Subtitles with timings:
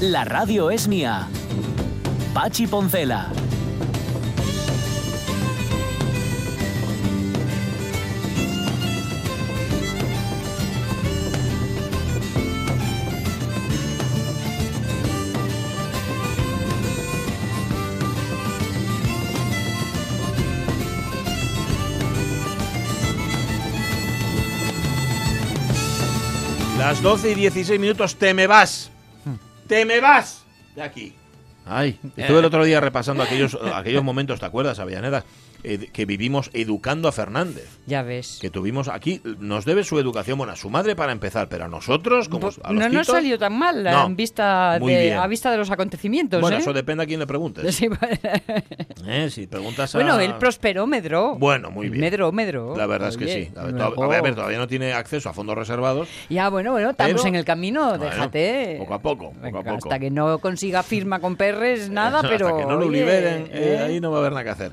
[0.00, 1.26] La radio es mía.
[2.34, 3.32] Pachi Poncela.
[26.76, 28.90] Las 12 y 16 minutos, te me vas.
[29.66, 31.14] Te me vas de aquí.
[31.64, 35.24] Ay, estuve el otro día repasando aquellos, aquellos momentos, ¿te acuerdas, Avellaneda?
[35.92, 37.68] Que vivimos educando a Fernández.
[37.86, 38.38] Ya ves.
[38.40, 41.68] Que tuvimos aquí, nos debe su educación, bueno, a su madre para empezar, pero a
[41.68, 45.26] nosotros, como Pues a los no nos salió tan mal No, en vista de, a
[45.26, 46.40] vista de los acontecimientos.
[46.40, 46.60] Bueno, ¿eh?
[46.60, 47.64] eso depende a quién le preguntes.
[47.76, 47.88] Sí,
[49.06, 49.98] Eh, Si preguntas a...
[49.98, 51.36] bueno, él prosperó, medró.
[51.36, 52.00] Bueno, muy bien.
[52.00, 52.76] Medró, medró.
[52.76, 53.52] La verdad es que sí.
[53.56, 56.08] A ver, luego- to- a ver, todavía no tiene acceso a fondos reservados.
[56.28, 58.76] Ya, bueno, bueno, estamos Pero- en el camino, Bueno, déjate.
[58.78, 59.76] poco a poco, poco a poco.
[59.76, 62.56] Hasta que no consiga firma con Perres, nada, Hasta pero.
[62.56, 63.78] que no lo oye, liberen, eh, ¿eh?
[63.84, 64.72] ahí no va a haber nada que hacer.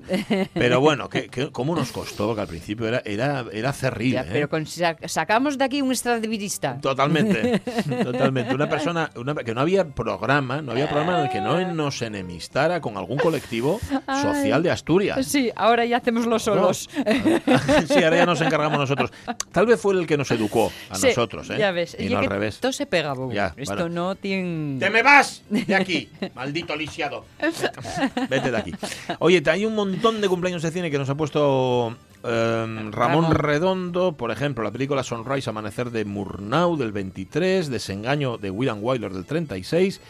[0.54, 2.36] Pero bueno, que, que- ¿cómo nos costó?
[2.36, 4.16] Que al principio era, era, era cerrible.
[4.16, 4.30] Ya, ¿eh?
[4.32, 6.80] pero con- sac- sacamos de aquí un extradivirista.
[6.82, 7.60] Totalmente,
[8.04, 8.54] totalmente.
[8.54, 12.02] Una persona una- que no había programa, no había programa en el que no nos
[12.02, 13.80] enemistara con algún colectivo
[14.22, 15.26] social de Asturias.
[15.26, 16.90] Sí, ahora ya hacemos los solos.
[17.88, 19.12] sí, ahora ya nos encargamos nosotros.
[19.52, 21.58] Tal vez fue el que nos educó a Sí, nosotros, ¿eh?
[21.58, 21.96] Ya ves.
[22.00, 22.60] Y no al revés.
[22.60, 23.32] Todo se pega, Bobo.
[23.32, 23.90] Ya, Esto bueno.
[23.90, 24.80] no tiene.
[24.80, 26.10] ¡Te me vas de aquí!
[26.36, 27.26] ¡Maldito lisiado!
[28.30, 28.72] Vete de aquí.
[29.20, 33.36] Oye, hay un montón de cumpleaños de cine que nos ha puesto eh, Ramón Ramón.
[33.36, 39.14] Redondo, por ejemplo, la película Sunrise Amanecer de Murnau del 23, Desengaño de William Wyler
[39.14, 40.02] del 36.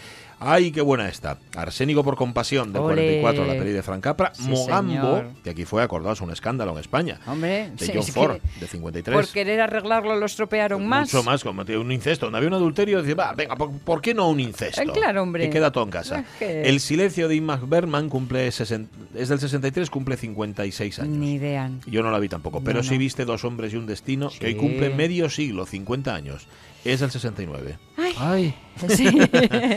[0.46, 1.38] ¡Ay, qué buena está!
[1.56, 2.80] Arsénico por compasión Ole.
[3.22, 4.32] 44, la peli de Frank Capra.
[4.36, 5.28] Sí, Mogambo, señor.
[5.44, 7.20] que aquí fue, acordaos, un escándalo en España.
[7.28, 9.16] Hombre, De sí, John Ford, de 53.
[9.16, 11.14] por querer arreglarlo lo estropearon más.
[11.14, 12.26] Mucho más, como un incesto.
[12.26, 14.82] Donde había un adulterio, decía, va, venga, ¿por, por qué no un incesto?
[14.82, 15.46] Eh, claro, hombre.
[15.46, 16.20] Que queda todo en casa.
[16.20, 21.18] Es que- El silencio de Ingmar Bergman cumple sesen- es del 63, cumple 56 años.
[21.18, 21.70] Ni idea.
[21.86, 24.48] Yo no la vi tampoco, pero No, sí viste Dos hombres y un destino, que
[24.48, 24.58] hoy Sí.
[24.60, 26.48] cumple medio siglo, 50 años.
[26.84, 27.78] Es del 69.
[28.18, 28.54] Ay.
[28.90, 29.08] Sí.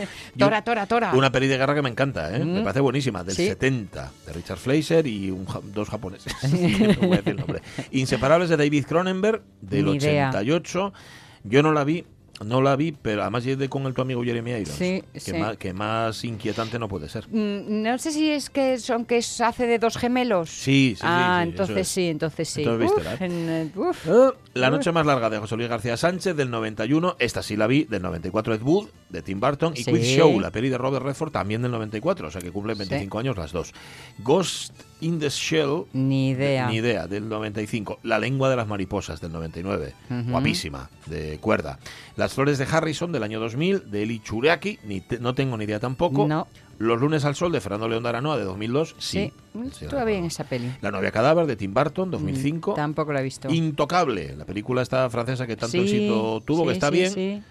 [0.37, 1.13] Tora, tora, tora.
[1.13, 2.39] Una peli de guerra que me encanta, ¿eh?
[2.43, 2.63] me Mm.
[2.63, 3.47] parece buenísima, del Sí.
[3.47, 6.33] 70, de Richard Fleischer y un dos japoneses.
[6.43, 7.61] no voy a decir el nombre.
[7.91, 10.29] Inseparables de David Cronenberg, del Ni idea.
[10.29, 10.93] 88.
[11.43, 12.05] Yo no la vi,
[12.45, 14.69] no la vi, pero además llegué con el tu amigo Jeremy Irons.
[14.69, 15.33] Sí, que, sí.
[15.33, 17.27] Más, que más inquietante no puede ser.
[17.29, 20.49] Mm, No sé si es que son que se hace de dos gemelos.
[20.49, 21.87] Sí, sí, Ah, sí, entonces es.
[21.87, 22.61] sí, entonces sí.
[22.63, 24.07] Entonces eh, uf.
[24.09, 27.67] Ah, La noche más larga de José Luis García Sánchez del 91, esta sí la
[27.67, 29.91] vi, del 94 Ed Wood, de Tim Burton, y Sí.
[29.91, 32.79] Quiz Show, la peli de Robert Redford, también del 94, o sea que cumplen Sí.
[32.81, 33.73] 25 años las dos.
[34.19, 36.67] Ghost in the Shell, Ni idea.
[36.67, 37.99] ni idea, del 95.
[38.03, 40.31] La lengua de las mariposas, del 99, Ujú.
[40.31, 41.79] guapísima, de cuerda.
[42.15, 45.65] Las flores de Harrison, del año 2000, de Eli Churiaki, ni te- no tengo ni
[45.65, 46.27] idea tampoco.
[46.27, 46.47] No.
[46.79, 49.31] Los lunes al sol, de Fernando León de Aranoa, de 2002, sí.
[49.31, 50.27] Sí, estuvo bien recuerdo.
[50.27, 50.71] esa peli.
[50.81, 52.73] La novia cadáver, de Tim Burton, 2005.
[52.75, 53.49] Tampoco la he visto.
[53.51, 57.43] Intocable, la película esta francesa que tanto Sí, éxito tuvo, que está sí, bien.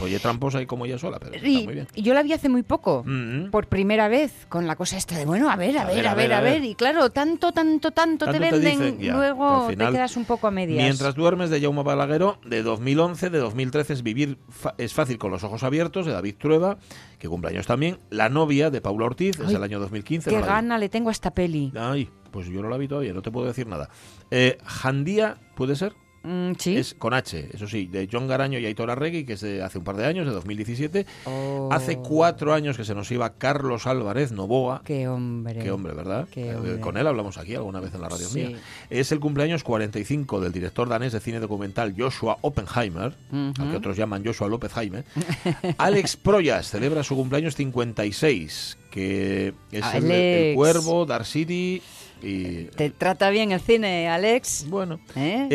[0.00, 1.88] Oye tramposa y como ella sola, pero está Y, muy bien.
[1.96, 3.50] yo la vi hace muy poco, Mm.
[3.50, 6.32] por primera vez, con la cosa esta de, bueno, a ver, a, ver, a ver,
[6.32, 6.64] a ver.
[6.64, 10.16] Y claro, tanto, tanto, tanto, te Tanto te venden, dicen, ya, luego final, te quedas
[10.16, 10.82] un poco a medias.
[10.82, 14.38] Mientras duermes, de Jaume Balagueró, de 2011, de 2013 es Vivir
[14.78, 16.78] es fácil con los ojos abiertos, de David Trueba,
[17.18, 17.98] que cumple años también.
[18.10, 20.30] La novia, de Paula Ortiz, es del año 2015.
[20.30, 21.72] Qué no gana le tengo a esta peli.
[21.76, 23.88] Ay, pues yo no la vi todavía, no te puedo decir nada.
[24.30, 25.94] Eh, Jandía, ¿puede ser?
[26.26, 26.76] Mm, sí.
[26.76, 29.78] Es con H, eso sí, de John Garaño y Aitor Arregui, que es de hace
[29.78, 31.06] un par de años, de 2017.
[31.26, 34.82] Oh, Hace cuatro años que se nos iba Carlos Álvarez Novoa.
[34.84, 35.60] Qué hombre.
[35.62, 36.26] Qué hombre, ¿verdad?
[36.32, 36.80] Qué Eh, hombre.
[36.80, 38.38] Con él hablamos aquí alguna vez en la radio Sí.
[38.40, 38.58] mía.
[38.90, 43.96] Es el cumpleaños 45 del director danés de cine documental Joshua Oppenheimer, al que otros
[43.96, 45.04] llaman Joshua López Jaime.
[45.78, 50.56] Alex Proyas celebra su cumpleaños 56, que es el, el Alex.
[50.56, 51.82] Cuervo, Dark City
[52.22, 52.64] y...
[52.64, 54.66] Te trata bien el cine, Alex.
[54.68, 55.48] Bueno, ¿Eh?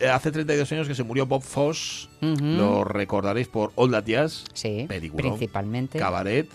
[0.00, 2.44] en- hace 32 años que se murió Bob Foss, Ujú.
[2.44, 5.98] lo recordaréis por All That Jazz, Sí, principalmente.
[5.98, 6.48] Cabaret,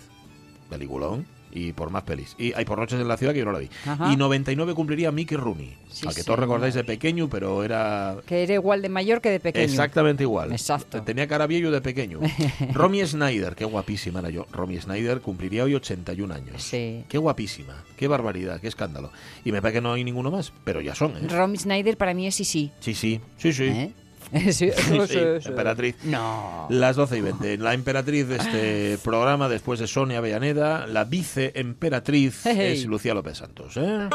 [0.70, 1.26] peliculón.
[1.52, 2.36] Y por más pelis.
[2.38, 3.70] Y hay por Noches en la Ciudad, que yo no la vi.
[3.86, 4.12] Ajá.
[4.12, 6.26] Y 99 cumpliría Mickey Rooney, Sí, al que sí.
[6.26, 9.64] todos recordáis de pequeño, pero era Que era igual de mayor que de pequeño.
[9.66, 10.52] Exactamente igual.
[10.52, 11.02] Exacto.
[11.04, 12.20] Tenía cara viejo de pequeño.
[12.74, 14.46] Romy Snyder, qué guapísima era yo.
[14.52, 16.62] Romy Snyder cumpliría hoy 81 años.
[16.62, 17.04] Sí.
[17.08, 19.12] Qué guapísima, qué barbaridad, qué escándalo.
[19.46, 21.28] Y me parece que no hay ninguno más, pero ya son, ¿eh?
[21.30, 22.72] Romy Snyder para mí es sí, sí.
[22.80, 23.64] Sí, sí, sí, sí.
[23.64, 23.92] ¿Eh?
[24.52, 25.48] sí, Sí, sí, sí.
[25.50, 25.96] emperatriz.
[26.04, 26.68] No.
[26.70, 27.58] Las 12 y 20.
[27.60, 32.74] La emperatriz de este programa, después de Sonia Avellaneda, la viceemperatriz Hey, hey.
[32.74, 33.78] es Lucía López Santos.
[33.78, 34.10] ¿eh?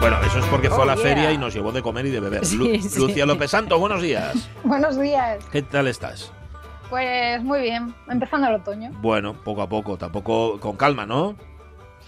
[0.00, 1.02] Bueno, eso es porque fue Oh, a la yeah.
[1.02, 2.44] feria y nos llevó de comer y de beber.
[2.44, 2.98] Sí, Lu- sí.
[3.00, 4.34] Lucía López Santos, buenos días.
[4.64, 5.42] Buenos días.
[5.50, 6.30] ¿Qué tal estás?
[6.90, 8.90] Pues muy bien, empezando el otoño.
[9.00, 11.34] Bueno, poco a poco, tampoco con calma, ¿no?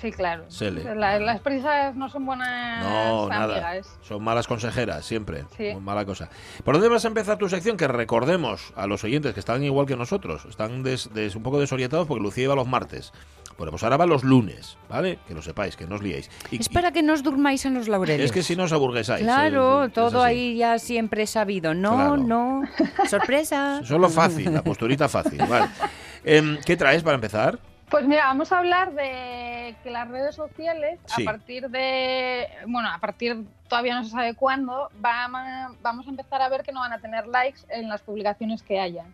[0.01, 0.45] Sí, claro.
[0.49, 0.95] Sele.
[0.95, 3.81] La- las prisas no son buenas No, nada.
[4.03, 5.45] Son malas consejeras, siempre.
[5.57, 5.71] Sí.
[5.73, 6.29] Muy mala cosa.
[6.65, 7.77] ¿Por dónde vas a empezar tu sección?
[7.77, 10.45] Que recordemos a los oyentes que están igual que nosotros.
[10.45, 13.13] Están des- des- un poco desorientados porque Lucía iba los martes.
[13.57, 15.19] Bueno, pues ahora va los lunes, ¿vale?
[15.27, 16.31] Que lo sepáis, que no os liéis.
[16.51, 18.27] Y- Es para que no os durmáis en los laureles.
[18.27, 19.23] es que si no os aburguesáis.
[19.25, 20.29] Claro, es- es todo así.
[20.35, 21.73] ahí ya siempre sabido.
[21.73, 22.17] No, Claro.
[22.19, 22.63] no.
[23.09, 23.81] Sorpresa.
[23.83, 25.39] Solo fácil, la posturita fácil.
[25.49, 25.69] Vale.
[26.29, 27.59] Em, ¿Qué traes para empezar?
[27.91, 31.23] Pues mira, vamos a hablar de que las redes sociales, Sí.
[31.23, 36.43] a partir de, bueno, a partir todavía no se sabe cuándo, va- vamos a empezar
[36.43, 39.05] a ver que no van a tener likes en las publicaciones que haya.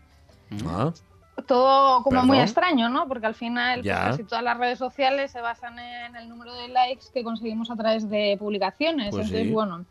[0.67, 0.91] Ah,
[1.47, 3.09] Todo como muy extraño, ¿no?
[3.09, 4.05] Porque al final pues, Ya.
[4.11, 7.77] casi todas las redes sociales se basan en el número de likes que conseguimos a
[7.77, 9.11] través de publicaciones.
[9.11, 9.53] Pues Entonces, sí.
[9.53, 9.85] bueno,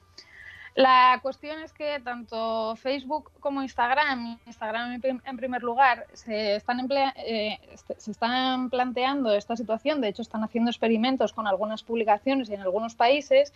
[0.75, 6.55] la cuestión es que tanto Facebook como Instagram, Instagram en prim- en primer lugar, se
[6.55, 11.45] están, emplea- eh, est- se están planteando esta situación, de hecho están haciendo experimentos con
[11.47, 13.53] algunas publicaciones en algunos países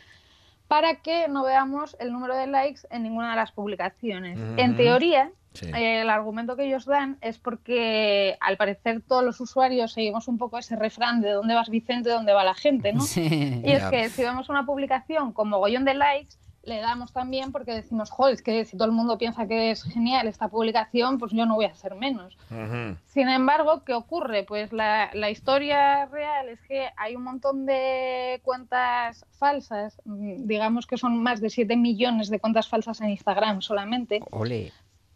[0.67, 4.37] para que no veamos el número de likes en ninguna de las publicaciones.
[4.57, 5.67] En teoría, sí.
[5.67, 10.37] eh, el argumento que ellos dan es porque al parecer todos los usuarios seguimos un
[10.39, 13.01] poco ese refrán de dónde vas Vicente, dónde va la gente, ¿no?
[13.05, 13.61] Sí.
[13.63, 16.35] Y es que si vemos una publicación con mogollón de likes,
[16.65, 19.83] le damos también porque decimos, joder, es que si todo el mundo piensa que es
[19.83, 22.37] genial esta publicación, pues yo no voy a hacer menos.
[22.49, 22.97] Ujú.
[23.05, 24.43] Sin embargo, ¿qué ocurre?
[24.43, 30.87] Pues la, la historia real es que hay un montón de cuentas falsas, mm, digamos
[30.87, 34.71] que son más de 7 millones de cuentas falsas en Instagram solamente, Ole.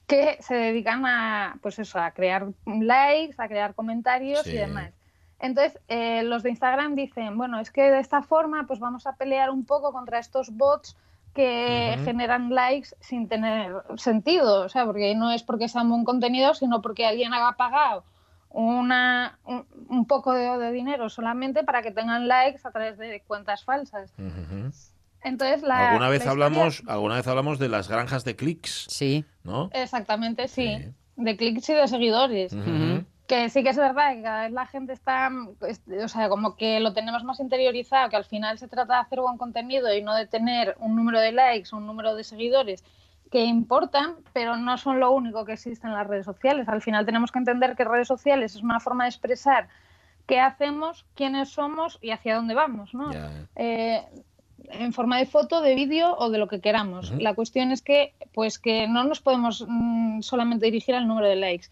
[0.08, 4.52] que se dedican a, pues eso, a crear likes, a crear comentarios Sí.
[4.52, 4.92] y demás.
[5.42, 9.14] Entonces, eh, los de Instagram dicen, bueno, es que de esta forma pues vamos a
[9.16, 10.98] pelear un poco contra estos bots
[11.34, 16.04] que generan likes sin tener sentido, o sea, porque no es porque sea un buen
[16.06, 18.04] contenido, sino porque alguien haga pagado
[18.52, 23.22] una, un, un poco de, de dinero solamente para que tengan likes a través de
[23.28, 24.12] cuentas falsas.
[25.24, 28.88] Entonces, la, alguna vez la historia- hablamos, alguna vez hablamos de las granjas de clics,
[28.90, 29.26] Sí.
[29.44, 29.70] ¿no?
[29.74, 30.78] Exactamente, sí.
[30.80, 30.94] Sí.
[31.18, 32.56] De clics y de seguidores.
[33.30, 35.30] Que sí que es verdad que cada vez la gente está,
[35.68, 39.00] es- o sea, como que lo tenemos más interiorizado, que al final se trata de
[39.02, 42.24] hacer buen contenido y no de tener un número de likes o un número de
[42.24, 42.84] seguidores
[43.32, 46.68] que importan, pero no son lo único que existe en las redes sociales.
[46.68, 49.68] Al final tenemos que entender que redes sociales es una forma de expresar
[50.26, 53.12] qué hacemos, quiénes somos y hacia dónde vamos, ¿no?
[53.56, 54.04] Eh,
[54.72, 57.12] en forma de foto, de vídeo o de lo que queramos.
[57.22, 61.36] La cuestión es que, pues que no nos podemos mm, solamente dirigir al número de
[61.36, 61.68] likes.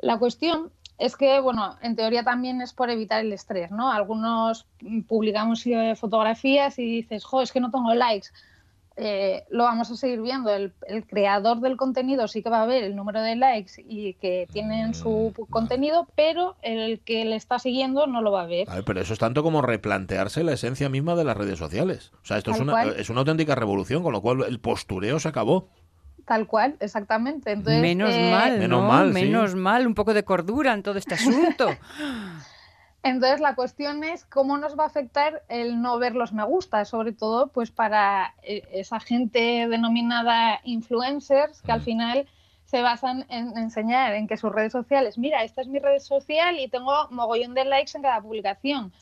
[0.00, 0.70] La cuestión
[1.00, 3.90] es que, bueno, en teoría también es por evitar el estrés, ¿no?
[3.90, 4.66] Algunos
[5.08, 8.28] publicamos eh, fotografías y dices, jo, es que no tengo likes.
[8.96, 10.50] Eh, lo vamos a seguir viendo.
[10.50, 14.12] El, el creador del contenido sí que va a ver el número de likes y
[14.14, 18.46] que tienen su Mm, contenido, pero el que le está siguiendo no lo va a
[18.46, 18.68] ver.
[18.84, 22.12] Pero eso es tanto como replantearse la esencia misma de las redes sociales.
[22.22, 25.70] O sea, esto una, es una auténtica revolución, con lo cual el postureo se acabó.
[26.30, 27.50] Tal cual, exactamente.
[27.50, 28.86] Entonces, Menos eh, mal, Menos ¿no?
[28.86, 29.14] mal, sí.
[29.14, 31.66] Menos mal, un poco de cordura en todo este asunto.
[33.02, 36.84] Entonces la cuestión es cómo nos va a afectar el no ver los me gusta,
[36.84, 41.84] sobre todo pues para eh, esa gente denominada influencers que al Mm.
[41.84, 42.26] final
[42.64, 46.60] se basan en enseñar en que sus redes sociales, mira, esta es mi red social
[46.60, 48.92] y tengo mogollón de likes en cada publicación.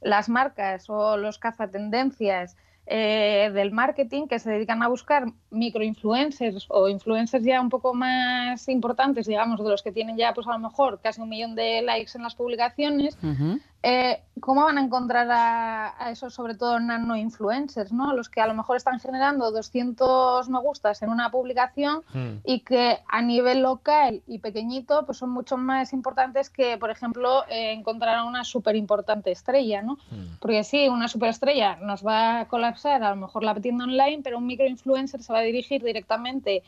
[0.00, 2.56] Las marcas o los cazatendencias
[2.90, 8.68] eh, del marketing que se dedican a buscar microinfluencers o influencers ya un poco más
[8.68, 11.82] importantes, digamos, de los que tienen ya pues a lo mejor casi un millón de
[11.82, 13.58] likes en las publicaciones, Ujú.
[13.82, 18.12] eh, ¿cómo van a encontrar a, a esos, sobre todo nano influencers, ¿no?
[18.14, 22.38] los que a lo mejor están generando 200 me gustas en una publicación Mm.
[22.44, 27.44] y que a nivel local y pequeñito pues son mucho más importantes que, por ejemplo,
[27.48, 29.94] eh, encontrar a una súper importante estrella, ¿no?
[30.10, 30.38] Mm.
[30.40, 34.38] Porque sí, una superestrella nos va a colapsar a lo mejor la tienda online, pero
[34.38, 36.62] un microinfluencer se va a dirigir directamente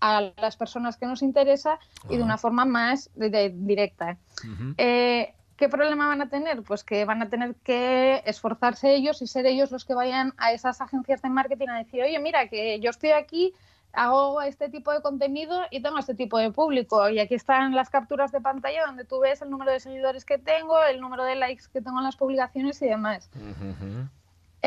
[0.00, 1.78] a las personas que nos interesa
[2.10, 4.18] y de una forma más directa.
[4.76, 6.62] Eh, ¿Qué problema van a tener?
[6.62, 10.52] Pues que van a tener que esforzarse ellos y ser ellos los que vayan a
[10.52, 13.54] esas agencias de marketing a decir, oye, mira, que yo estoy aquí,
[13.94, 17.08] hago este tipo de contenido y tengo este tipo de público.
[17.08, 20.36] Y aquí están las capturas de pantalla donde tú ves el número de seguidores que
[20.36, 23.30] tengo, el número de likes que tengo en las publicaciones y demás.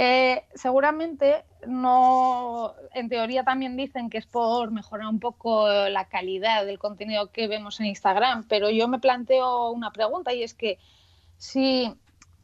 [0.01, 6.65] Eh, seguramente no, en teoría también dicen que es por mejorar un poco la calidad
[6.65, 10.79] del contenido que vemos en Instagram, pero yo me planteo una pregunta y es que
[11.35, 11.93] si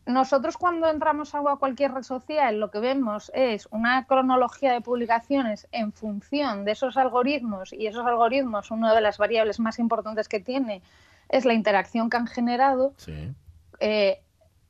[0.06, 5.70] nosotros cuando entramos a cualquier red social lo que vemos es una cronología de publicaciones
[5.72, 10.42] en función de esos algoritmos y esos algoritmos, una de las variables más importantes que
[10.42, 10.82] tiene
[11.30, 12.94] es la interacción que han generado.
[13.80, 14.20] Eh,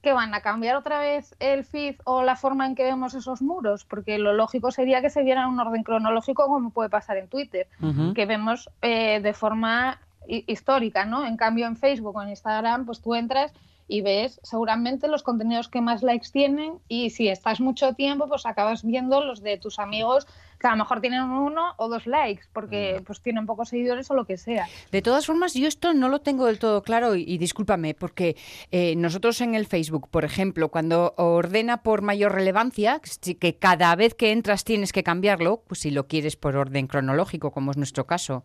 [0.05, 3.41] que van a cambiar otra vez el feed o la forma en que vemos esos
[3.41, 7.17] muros, porque lo lógico sería que se viera en un orden cronológico como puede pasar
[7.17, 7.67] en Twitter,
[8.13, 11.25] que vemos eh, de forma histórica, ¿no?
[11.25, 13.51] En cambio en Facebook o en Instagram, pues tú entras
[13.87, 18.45] y ves seguramente los contenidos que más likes tienen y si estás mucho tiempo pues
[18.45, 20.27] acabas viendo los de tus amigos
[20.65, 24.15] que a lo mejor tienen uno o dos likes porque pues tienen pocos seguidores o
[24.15, 24.67] lo que sea.
[24.91, 28.35] De todas formas, yo esto no lo tengo del todo claro y, discúlpame porque
[28.71, 32.99] eh, nosotros en el Facebook, por ejemplo, cuando ordena por mayor relevancia,
[33.39, 37.51] que cada vez que entras tienes que cambiarlo, pues si lo quieres por orden cronológico,
[37.51, 38.43] como es nuestro caso,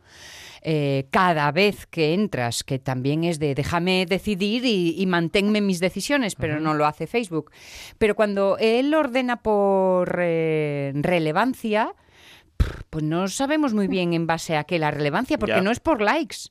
[0.61, 6.35] eh, cada vez que entras, que también es de déjame decidir y, manténme mis decisiones,
[6.35, 7.51] pero no lo hace Facebook.
[7.97, 11.95] Pero cuando él ordena por eh, relevancia,
[12.91, 16.01] pues no sabemos muy bien en base a qué la relevancia, porque no es por
[16.01, 16.51] likes.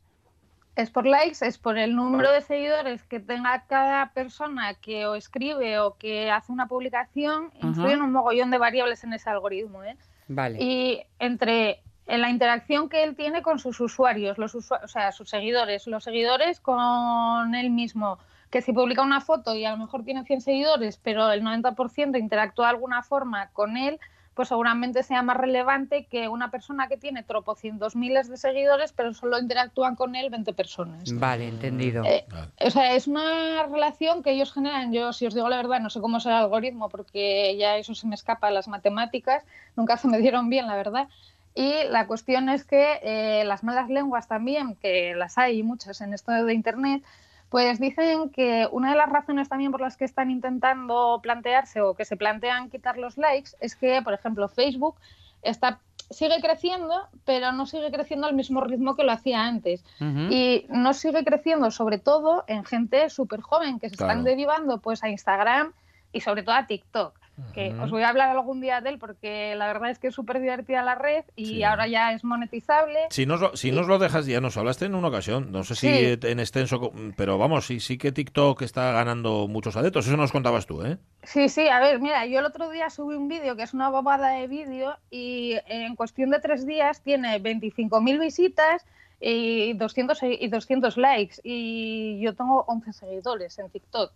[0.75, 5.16] Es por likes, es por el número de seguidores que tenga cada persona que o
[5.16, 9.84] escribe o que hace una publicación, influyen un mogollón de variables en ese algoritmo.
[9.84, 9.98] ¿eh?
[10.30, 10.58] Vale.
[10.62, 15.30] Y entre en la interacción que él tiene con sus usuarios, los o sea, sus
[15.30, 18.18] seguidores, los seguidores con él mismo,
[18.50, 22.18] que si publica una foto y a lo mejor tiene 100 seguidores, pero el 90%
[22.18, 24.00] interactúa de alguna forma con él,
[24.34, 29.14] pues seguramente sea más relevante que una persona que tiene tropocientos miles de seguidores, pero
[29.14, 31.14] solo interactúan con él 20 personas.
[31.14, 32.04] Vale, entendido.
[32.06, 32.26] Eh,
[32.62, 34.94] o sea, es una relación que ellos generan.
[34.94, 37.96] Yo, si os digo la verdad, no sé cómo es el algoritmo, porque ya eso
[37.96, 39.44] se me escapa a las matemáticas,
[39.76, 41.08] nunca se me dieron bien, la verdad.
[41.56, 46.14] Y la cuestión es que eh, las malas lenguas también, que las hay muchas en
[46.14, 47.04] esto de Internet,
[47.50, 51.96] pues dicen que una de las razones también por las que están intentando plantearse o
[51.96, 54.96] que se plantean quitar los likes es que, por ejemplo, Facebook
[55.41, 55.79] está
[56.12, 59.84] sigue creciendo, pero no sigue creciendo al mismo ritmo que lo hacía antes.
[60.00, 65.03] Y no sigue creciendo, sobre todo, en gente súper joven que se están derivando pues
[65.03, 65.72] a Instagram
[66.12, 67.19] y sobre todo a TikTok
[67.53, 70.15] que os voy a hablar algún día de él porque la verdad es que es
[70.15, 73.00] súper divertida la red y ahora ya es monetizable.
[73.10, 75.75] Si nos, lo, si nos lo dejas, ya nos hablaste en una ocasión, no sé
[75.75, 80.31] si en extenso, pero vamos, sí, sí que TikTok está ganando muchos adeptos, eso nos
[80.31, 80.98] contabas tú, ¿eh?
[81.24, 83.89] Sí, sí, a ver, mira, yo el otro día subí un vídeo que es una
[83.89, 88.86] bobada de vídeo y en cuestión de tres días tiene 25.000 visitas
[89.19, 94.13] y 200, y 200 likes y yo tengo 11 seguidores en TikTok.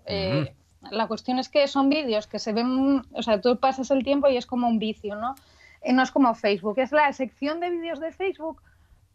[0.92, 4.28] La cuestión es que son vídeos que se ven, o sea, tú pasas el tiempo
[4.28, 5.36] y es como un vicio, ¿no?
[5.84, 8.62] Y no es como Facebook, es la sección de vídeos de Facebook,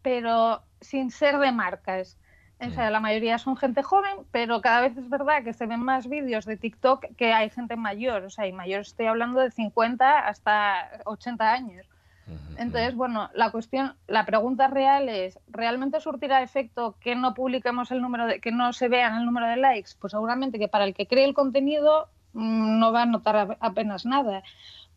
[0.01, 2.17] pero sin ser de marcas.
[2.61, 5.79] O sea, la mayoría son gente joven, pero cada vez es verdad que se ven
[5.79, 8.23] más vídeos de TikTok que hay gente mayor.
[8.23, 11.87] O sea, y mayor estoy hablando de 50 hasta 80 años.
[12.57, 18.01] Entonces, bueno, la cuestión, la pregunta real es, ¿realmente surtirá efecto que no publiquemos el
[18.01, 19.91] número de, que no se vean el número de likes?
[19.99, 24.05] Pues seguramente que para el que cree el contenido mm, no va a notar apenas
[24.05, 24.43] nada.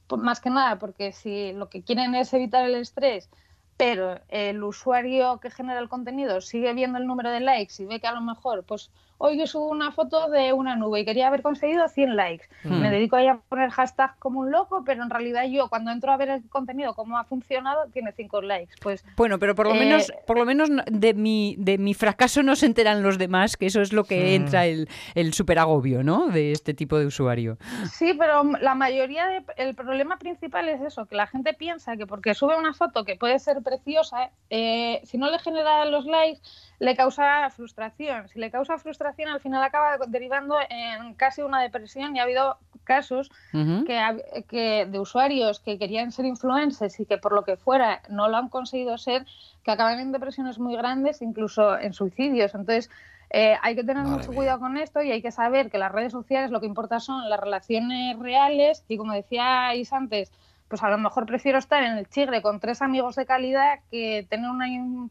[0.08, 3.30] Más que nada, porque si lo que quieren es evitar el estrés,
[3.76, 8.00] pero el usuario que genera el contenido sigue viendo el número de likes y ve
[8.00, 8.90] que a lo mejor, pues
[9.22, 12.46] hoy yo subo una foto de una nube y quería haber conseguido 100 likes.
[12.64, 12.80] Hmm.
[12.80, 16.16] Me dedico a poner hashtag como un loco, pero en realidad yo cuando entro a
[16.16, 18.74] ver el contenido, cómo ha funcionado, tiene 5 likes.
[18.82, 22.42] Pues, bueno, pero por lo eh, menos, por lo menos de, mi, de mi fracaso
[22.42, 26.26] no se enteran los demás, que eso es lo que entra el, el superagobio ¿no?
[26.28, 27.58] de este tipo de usuario.
[27.92, 32.08] Sí, pero la mayoría, de, el problema principal es eso, que la gente piensa que
[32.08, 36.40] porque sube una foto que puede ser preciosa, eh, si no le genera los likes,
[36.82, 38.28] le causa frustración.
[38.28, 42.58] Si le causa frustración, al final acaba derivando en casi una depresión y ha habido
[42.82, 48.02] casos que, que, de usuarios que querían ser influencers y que por lo que fuera
[48.08, 49.24] no lo han conseguido ser,
[49.62, 52.52] que acaban en depresiones muy grandes, incluso en suicidios.
[52.52, 52.90] Entonces,
[53.30, 56.10] eh, hay que tener mucho cuidado con esto y hay que saber que las redes
[56.10, 60.32] sociales lo que importa son las relaciones reales y como decíais antes,
[60.72, 64.26] pues a lo mejor prefiero estar en el Chigre con tres amigos de calidad que
[64.30, 64.64] tener una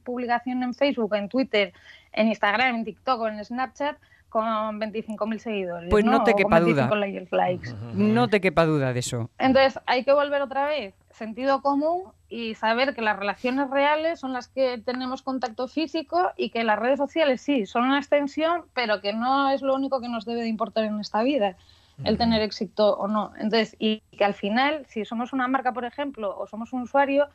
[0.03, 1.71] publicación en Facebook, en Twitter,
[2.13, 3.95] en Instagram, en TikTok o en Snapchat
[4.29, 4.43] con
[4.81, 5.89] 25.000 seguidores.
[5.91, 6.23] Pues no, ¿no?
[6.23, 6.89] te quepa duda.
[6.89, 7.69] 25 likes.
[7.93, 9.29] No te quepa duda de eso.
[9.37, 14.33] Entonces hay que volver otra vez sentido común y saber que las relaciones reales son
[14.33, 18.99] las que tenemos contacto físico y que las redes sociales sí son una extensión, pero
[18.99, 21.55] que no es lo único que nos debe de importar en esta vida
[22.03, 23.33] el tener éxito o no.
[23.35, 27.27] Entonces, y que al final, si somos una marca, por ejemplo, o somos un usuario,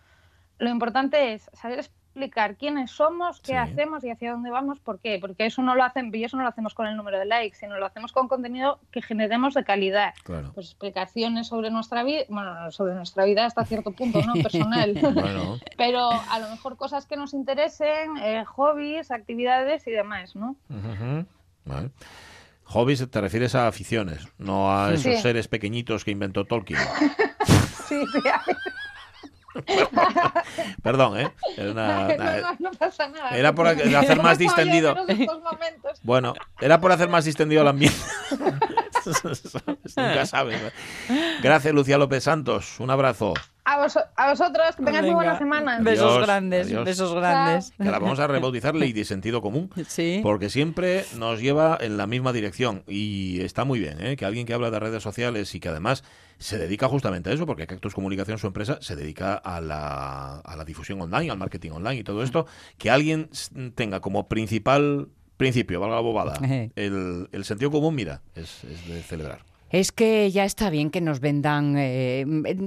[0.58, 3.58] lo importante es saber explicar quiénes somos, qué Sí.
[3.58, 5.18] hacemos y hacia dónde vamos, ¿por qué?
[5.20, 7.58] Porque eso no lo hacen, y eso no lo hacemos con el número de likes,
[7.58, 10.14] sino lo hacemos con contenido que generemos de calidad.
[10.24, 10.50] Claro.
[10.54, 14.32] Pues explicaciones sobre nuestra vida, bueno, sobre nuestra vida hasta cierto punto, ¿no?
[14.42, 14.94] Personal.
[15.14, 20.56] Bueno, Pero a lo mejor cosas que nos interesen, eh, hobbies, actividades y demás, ¿no?
[20.70, 21.26] ujú,
[21.66, 21.90] vale.
[22.66, 25.22] Hobbies te refieres a aficiones, no a esos Sí.
[25.22, 26.80] seres pequeñitos que inventó Tolkien.
[27.88, 28.18] Sí, sí,
[30.82, 31.30] Perdón, ¿eh?
[31.56, 33.30] Era una- no, una- no, no pasa nada.
[33.30, 34.96] Era por hacer más distendido.
[36.02, 37.96] Bueno, era por hacer más distendido el ambiente.
[39.96, 40.60] Nunca sabes.
[41.42, 42.80] Gracias, Lucía López Santos.
[42.80, 43.34] Un abrazo.
[43.68, 45.80] A, vos- a vosotros, que tengáis muy buena semana.
[45.80, 46.84] Besos Adiós, grandes, adiós.
[46.84, 47.72] besos grandes.
[47.76, 49.70] Que la vamos a rebautizar Ley de Sentido Común.
[49.88, 50.20] Sí.
[50.22, 54.16] Porque siempre nos lleva en la misma dirección y está muy bien ¿eh?
[54.16, 56.04] que alguien que habla de redes sociales y que además
[56.38, 60.54] se dedica justamente a eso, porque Cactus Comunicación, su empresa, se dedica a la, a
[60.56, 62.46] la difusión online, al marketing online y todo esto,
[62.78, 65.08] que alguien s- tenga como principal
[65.38, 66.34] principio, valga la bobada,
[66.76, 69.40] el, el sentido común, mira, es, es de celebrar.
[69.70, 71.74] Es que ya está bien que nos vendan.
[71.76, 72.24] eh,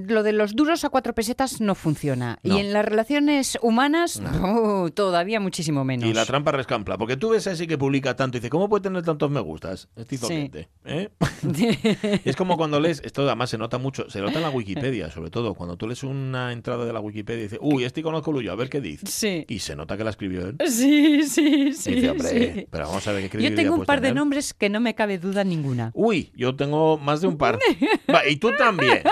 [0.08, 2.40] lo de los duros a cuatro pesetas no funciona.
[2.44, 2.58] No.
[2.58, 6.10] Y en las relaciones humanas, oh, todavía muchísimo menos.
[6.10, 8.68] Y la trampa rescampla, porque tú ves a ese que publica tanto y dice, ¿cómo
[8.70, 9.90] puede tener tantos me gustas?
[10.10, 11.10] Insolente, ¿eh?
[12.26, 15.30] es como cuando lees, esto además se nota mucho, se nota en la Wikipedia, sobre
[15.30, 18.42] todo, cuando tú lees una entrada de la Wikipedia y dices, uy, este conozco lo
[18.42, 19.06] yo, a ver qué dice.
[19.08, 19.46] Sí.
[19.48, 20.58] Y se nota que la escribió él.
[20.68, 21.96] Sí, sí, sí.
[21.96, 22.68] dice, sí.
[22.70, 24.16] pero vamos a ver qué Yo tengo un par de tener".
[24.16, 25.92] nombres que no me cabe duda ninguna.
[25.94, 27.60] Uy, yo tengo más de un par.
[28.14, 29.04] Va, y tú también.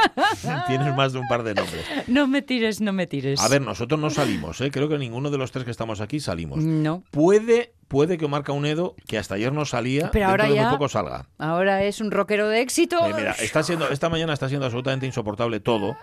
[0.67, 1.85] Tienes más de un par de nombres.
[2.07, 3.39] No me tires, no me tires.
[3.39, 4.71] A ver, nosotros no salimos, ¿eh?
[4.71, 6.59] Creo que ninguno de los tres que estamos aquí salimos.
[6.59, 7.03] No.
[7.11, 10.63] Puede, puede que Omar Caunedo, que hasta ayer no salía, Pero dentro ahora de ya-
[10.69, 11.27] muy poco salga.
[11.37, 12.97] Ahora es un rockero de éxito.
[13.05, 15.95] Eh, mira, está siendo, esta mañana está siendo absolutamente insoportable todo,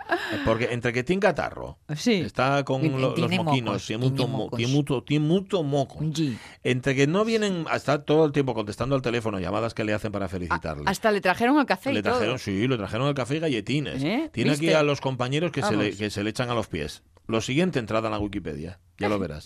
[0.45, 2.15] porque entre que tiene catarro, Sí.
[2.15, 4.57] está con Tiene- lo- los moquinos, mocos, tiene mucho, tiene mo- mocos.
[4.57, 5.99] tiene mucho, tiene mucho moco.
[6.15, 6.39] Sí.
[6.63, 10.13] Entre que no vienen, está todo el tiempo contestando al teléfono, llamadas que le hacen
[10.13, 10.85] para felicitarle.
[10.87, 12.13] Hasta le trajeron al café y Le todo.
[12.15, 14.03] trajeron, sí, le trajeron el café y galletines.
[14.03, 14.31] ¿Eh?
[14.33, 17.03] Tiene aquí a los compañeros que se, le, que se le echan a los pies.
[17.27, 18.81] Lo siguiente, entrada en la Wikipedia.
[18.99, 19.45] Ya lo verás.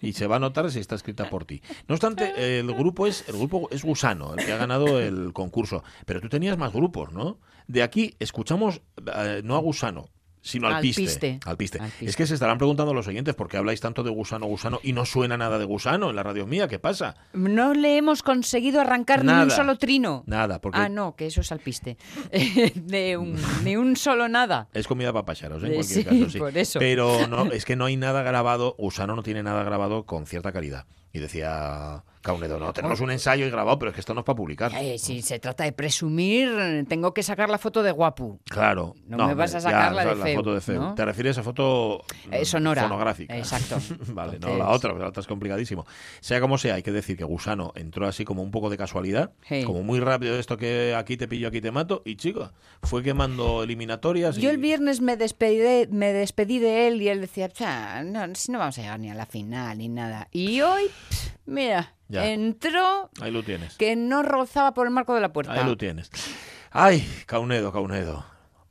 [0.00, 1.62] Y se va a notar si está escrita por ti.
[1.86, 5.84] No obstante, el grupo es el grupo es Gusano, el que ha ganado el concurso.
[6.06, 7.38] Pero tú tenías más grupos, ¿no?
[7.66, 8.82] De aquí escuchamos
[9.14, 10.10] eh, no a Gusano,
[10.46, 11.02] sino al, Al piste.
[11.02, 11.40] piste.
[11.46, 11.78] Al piste.
[11.80, 12.04] Al piste.
[12.06, 14.92] Es que se estarán preguntando los oyentes por qué habláis tanto de Gusano, Gusano y
[14.92, 16.68] no suena nada de Gusano en la radio mía.
[16.68, 17.16] ¿Qué pasa?
[17.32, 19.44] No le hemos conseguido arrancar ni Nada.
[19.44, 20.22] un solo trino.
[20.26, 21.96] Nada, porque Ah, no, que eso es al piste.
[22.74, 24.68] de un, ni un solo nada.
[24.74, 25.66] Es comida para pacharos, ¿eh?
[25.66, 26.38] en Eh, cualquier sí, caso, sí.
[26.38, 26.78] por eso.
[26.78, 30.52] Pero no, es que no hay nada grabado, Gusano no tiene nada grabado con cierta
[30.52, 30.84] calidad.
[31.12, 34.24] Y decía Caunedo, no, tenemos un ensayo y grabado, pero es que esto no es
[34.24, 34.72] para publicar.
[34.74, 36.48] Eh, si se trata de presumir,
[36.88, 38.40] tengo que sacar la foto de guapu.
[38.48, 38.94] Claro.
[39.06, 40.80] No me vas a sacar la de feo, foto de feo.
[40.80, 40.94] ¿no?
[40.94, 42.82] ¿Te refieres a foto Eh, sonora.
[42.84, 43.36] fonográfica?
[43.36, 43.76] Exacto.
[44.14, 45.84] vale, no la otra, la otra es complicadísimo.
[46.20, 49.32] Sea como sea, hay que decir que Gusano entró así como un poco de casualidad,
[49.66, 53.62] como muy rápido esto que aquí te pillo, aquí te mato, y chico, fue quemando
[53.62, 54.36] eliminatorias.
[54.36, 58.26] Yo y- el viernes me despedí, me despedí de él y él decía, "Cha, no,
[58.26, 60.28] no vamos a llegar ni a la final ni nada.
[60.32, 62.26] Y hoy, pff, mira, Ya.
[62.28, 63.76] entró Ahí lo tienes.
[63.76, 65.52] que no rozaba por el marco de la puerta.
[65.52, 66.10] Ahí lo tienes.
[66.70, 68.24] Ay, Caunedo, Caunedo.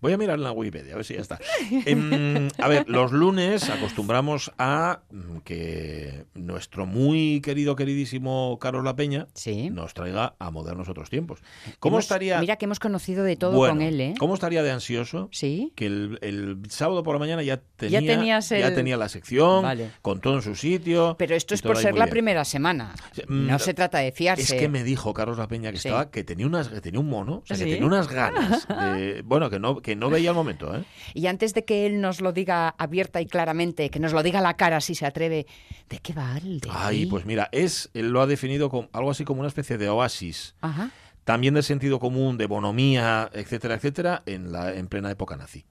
[0.03, 1.39] Voy a mirar en la Wikipedia, a ver si ya está.
[1.85, 8.97] Em, a ver, los lunes acostumbramos a mm, que nuestro muy querido, queridísimo Carlos La
[8.97, 9.69] Peña Sí.
[9.69, 11.39] nos traiga a modernos otros tiempos.
[11.79, 12.39] ¿Cómo Hemos- estaría?
[12.41, 14.13] Mira que hemos conocido de todo Bueno, con él, ¿eh?
[14.19, 15.29] ¿Cómo estaría de ansioso?
[15.31, 15.71] Sí.
[15.75, 19.89] Que el, el sábado por la mañana ya tenía, ya el- tenía la sección, Vale.
[20.01, 21.15] con todo en su sitio.
[21.17, 22.09] Pero esto es por ser la bien.
[22.11, 22.93] primera semana.
[23.13, 24.41] Sí, mm, No se trata de fiarse.
[24.43, 25.87] Es que me dijo Carlos La Peña que Sí.
[25.87, 27.69] estaba que tenía unas que tenía un mono, o sea, que ¿Sí?
[27.71, 30.83] tenía unas ganas de, bueno, que no que no veía el momento, ¿eh?
[31.13, 34.39] Y antes de que él nos lo diga abierta y claramente, que nos lo diga
[34.39, 35.45] a la cara si se atreve,
[35.89, 39.11] ¿de qué va el de Ay, pues mira, es él lo ha definido como algo
[39.11, 40.89] así como una especie de oasis, Ajá.
[41.23, 45.65] también de sentido común, de bonomía, etcétera, etcétera, en la en plena época nazi.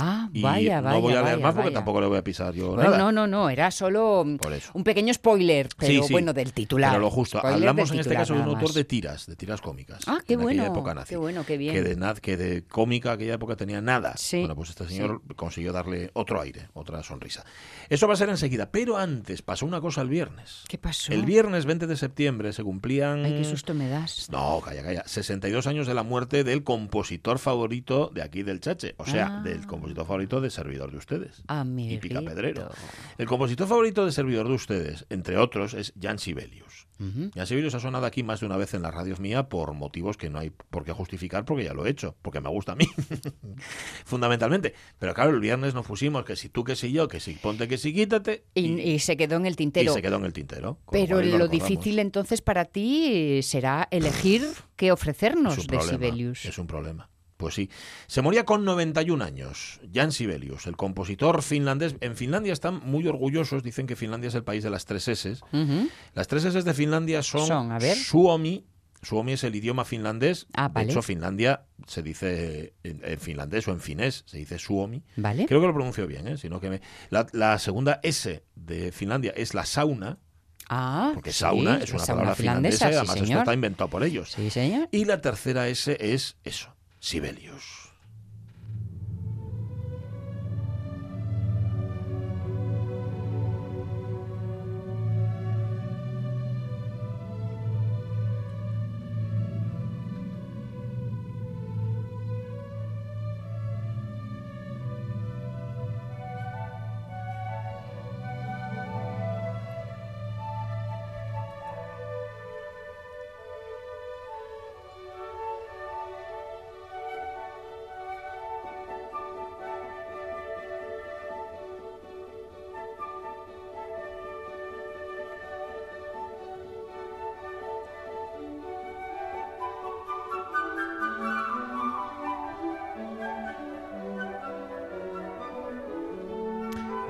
[0.00, 1.74] Ah, Y vaya, no voy vaya, a leer vaya, más porque vaya.
[1.74, 2.98] tampoco le voy a pisar yo Bueno, nada.
[2.98, 6.90] no, no, no, era solo un pequeño spoiler, pero Sí, sí, bueno, del titular.
[6.92, 7.38] Pero lo justo.
[7.38, 10.02] Spoiler Hablamos en este caso de un autor de tiras, de tiras cómicas.
[10.06, 11.10] Ah, qué en bueno, época nazi.
[11.10, 11.74] qué bueno, qué bien.
[11.74, 14.14] Que de, que de cómica aquella época tenía nada.
[14.16, 17.44] Sí, Bueno, pues este señor consiguió darle otro aire, otra sonrisa.
[17.88, 18.70] Eso va a ser enseguida.
[18.70, 20.64] Pero antes pasó una cosa el viernes.
[20.68, 21.12] ¿Qué pasó?
[21.12, 23.24] El viernes 20 de septiembre se cumplían...
[23.24, 24.28] Ay, qué susto me das.
[24.30, 25.02] No, calla, calla.
[25.06, 28.94] 62 años de la muerte del compositor favorito de aquí del Chache.
[28.98, 29.42] O sea, Ah.
[29.42, 31.42] del compositor favorito de servidor de ustedes.
[31.46, 32.06] Amiguito.
[32.06, 32.70] Y Pica Pedrero.
[33.16, 36.86] El compositor favorito de servidor de ustedes, entre otros, es Jan Sibelius.
[37.34, 40.16] Jan Sibelius ha sonado aquí más de una vez en las radios mía por motivos
[40.16, 42.74] que no hay por qué justificar porque ya lo he hecho, porque me gusta a
[42.74, 42.86] mí,
[44.04, 44.74] fundamentalmente.
[44.98, 47.68] Pero claro, el viernes nos pusimos que si tú, que si yo, que si ponte,
[47.68, 48.44] que si quítate.
[48.54, 49.92] Y, y se quedó en el y tintero.
[49.92, 50.78] se quedó en el tintero.
[50.90, 51.50] Pero lo recordamos.
[51.50, 56.44] difícil entonces para ti será elegir qué ofrecernos de Sibelius.
[56.44, 57.08] Es un problema.
[57.38, 57.70] Pues sí.
[58.08, 59.80] Se moría con 91 años.
[59.94, 61.94] Jan Sibelius, el compositor finlandés.
[62.00, 63.62] En Finlandia están muy orgullosos.
[63.62, 65.36] Dicen que Finlandia es el país de las tres S.
[66.14, 67.96] Las tres S de Finlandia son, Son, a ver.
[67.96, 68.66] Suomi.
[69.00, 70.48] Suomi es el idioma finlandés.
[70.54, 70.86] Ah, vale.
[70.86, 75.04] De hecho, Finlandia se dice en, en finlandés o en finés, se dice Suomi.
[75.14, 75.46] ¿Vale?
[75.46, 76.36] Creo que lo pronuncio bien, ¿eh?
[76.36, 80.18] Sino que me- la, la segunda S de Finlandia es la sauna,
[80.68, 83.54] Ah, porque sí, sauna es una sauna palabra finlandesa, finlandesa y sí, además esto está
[83.54, 84.32] inventado por ellos.
[84.32, 84.88] Sí, señor.
[84.90, 87.87] Y la tercera S es eso, Sibelius.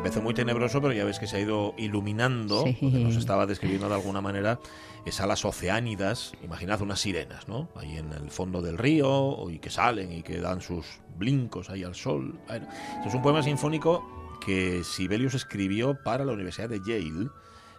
[0.09, 2.79] Empezó muy tenebroso, pero ya ves que se ha ido iluminando, Sí.
[2.81, 4.59] nos estaba describiendo de alguna manera
[5.05, 7.69] esas las oceánidas, imaginad unas sirenas, ¿no?
[7.77, 10.87] Ahí en el fondo del río, y que salen y que dan sus
[11.19, 12.41] blincos ahí al sol.
[12.49, 12.67] Bueno,
[12.97, 17.29] esto es un poema sinfónico que Sibelius escribió para la Universidad de Yale,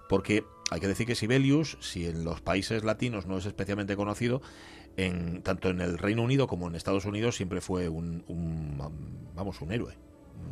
[0.08, 4.44] porque hay que decir que Sibelius, si en los países latinos no es especialmente conocido,
[4.98, 8.78] en, tanto en el Reino Unido como en Estados Unidos siempre fue un, un,
[9.34, 9.96] vamos, un héroe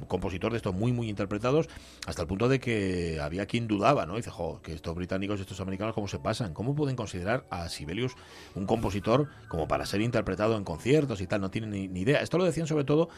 [0.07, 1.67] compositor de estos muy muy interpretados
[2.05, 4.15] hasta el punto de que había quien dudaba, ¿no?
[4.15, 7.69] Dice, jo, que estos británicos y estos americanos cómo se pasan, cómo pueden considerar a
[7.69, 8.15] Sibelius
[8.55, 12.21] un compositor como para ser interpretado en conciertos y tal, no tienen ni, ni idea.
[12.21, 13.09] Esto lo decían sobre todo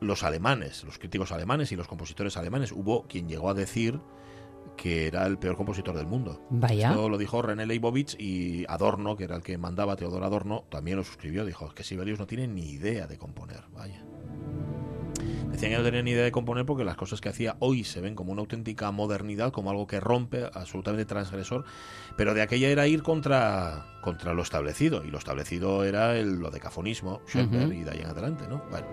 [0.00, 2.72] los alemanes, los críticos alemanes y los compositores alemanes.
[2.72, 4.00] Hubo quien llegó a decir
[4.76, 6.40] que era el peor compositor del mundo.
[6.50, 6.90] Vaya.
[6.90, 10.98] Esto lo dijo René Leibovitz y Adorno, que era el que mandaba, Teodor Adorno, también
[10.98, 11.44] lo suscribió.
[11.44, 13.62] Dijo que Sibelius no tiene ni idea de componer.
[13.72, 14.04] Vaya.
[15.56, 18.02] Decían que no tenía ni idea de componer porque las cosas que hacía hoy se
[18.02, 21.64] ven como una auténtica modernidad, como algo que rompe, absolutamente transgresor,
[22.14, 26.50] pero de aquella era ir contra, contra lo establecido, y lo establecido era el, lo
[26.50, 28.62] decafonismo, Schoenberg, y de ahí en adelante, ¿no?
[28.70, 28.86] Bueno,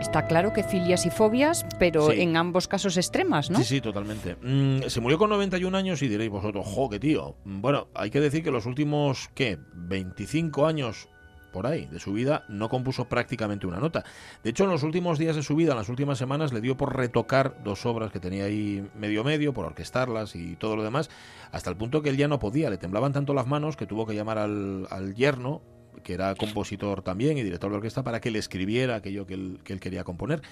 [0.00, 2.20] Está claro que filias y fobias, pero Sí.
[2.20, 3.58] en ambos casos extremas, ¿no?
[3.58, 4.36] Sí, sí, totalmente.
[4.40, 7.34] Mm, se murió con 91 años y diréis vosotros, jo, qué tío.
[7.44, 9.58] Mm, Bueno, hay que decir que los últimos, ¿qué?
[9.74, 11.08] 25 años
[11.52, 14.04] por ahí de su vida no compuso prácticamente una nota.
[14.42, 16.76] De hecho, en los últimos días de su vida, en las últimas semanas, le dio
[16.76, 21.10] por retocar dos obras que tenía ahí medio medio, por orquestarlas y todo lo demás,
[21.52, 24.06] hasta el punto que él ya no podía, le temblaban tanto las manos que tuvo
[24.06, 25.62] que llamar al, al yerno,
[26.02, 29.60] que era compositor también y director de orquesta, para que le escribiera aquello que él,
[29.64, 30.42] que él quería componer.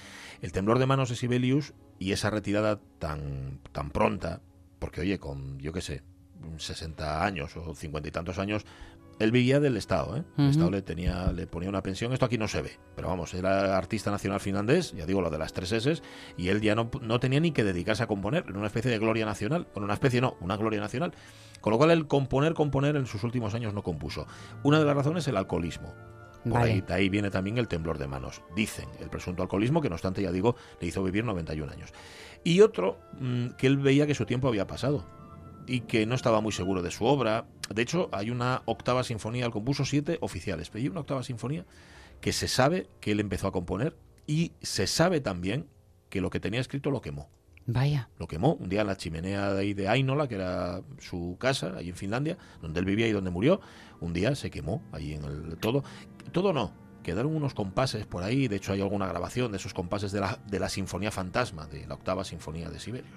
[0.42, 4.40] El temblor de manos de Sibelius y esa retirada tan, tan pronta,
[4.78, 6.02] porque oye, con, yo qué sé,
[6.56, 8.64] 60 años o 50 y tantos años,
[9.18, 10.24] él vivía del Estado, ¿eh?
[10.36, 10.50] El.
[10.50, 13.76] Estado le, tenía, le ponía una pensión, esto aquí no se ve, pero vamos, era
[13.76, 16.02] artista nacional finlandés, ya digo lo de las tres S,
[16.36, 18.98] y él ya no, no tenía ni que dedicarse a componer, era una especie de
[18.98, 21.12] gloria nacional, bueno, una especie no, una gloria nacional,
[21.60, 24.26] con lo cual el componer, componer en sus últimos años no compuso.
[24.62, 25.94] Una de las razones el alcoholismo.
[26.42, 26.72] Por Vale.
[26.72, 28.42] ahí, de ahí viene también el temblor de manos.
[28.54, 31.90] Dicen el presunto alcoholismo, que no obstante, ya digo, le hizo vivir 91 años.
[32.44, 35.06] Y otro, mm, que él veía que su tiempo había pasado
[35.66, 37.46] y que no estaba muy seguro de su obra.
[37.72, 41.64] De hecho, hay una octava sinfonía, él compuso siete oficiales, pero hay una octava sinfonía
[42.20, 43.96] que se sabe que él empezó a componer
[44.26, 45.68] y se sabe también
[46.08, 47.28] que lo que tenía escrito lo quemó
[47.66, 48.10] Vaya.
[48.18, 51.74] lo quemó un día en la chimenea de ahí de Ainola, que era su casa,
[51.76, 53.60] ahí en Finlandia, donde él vivía y donde murió.
[54.00, 55.82] Un día se quemó ahí en el todo.
[56.32, 56.72] Todo no.
[57.02, 60.38] quedaron unos compases por ahí, de hecho hay alguna grabación de esos compases de la,
[60.46, 63.10] de la Sinfonía Fantasma, de la octava Sinfonía de Sibelius.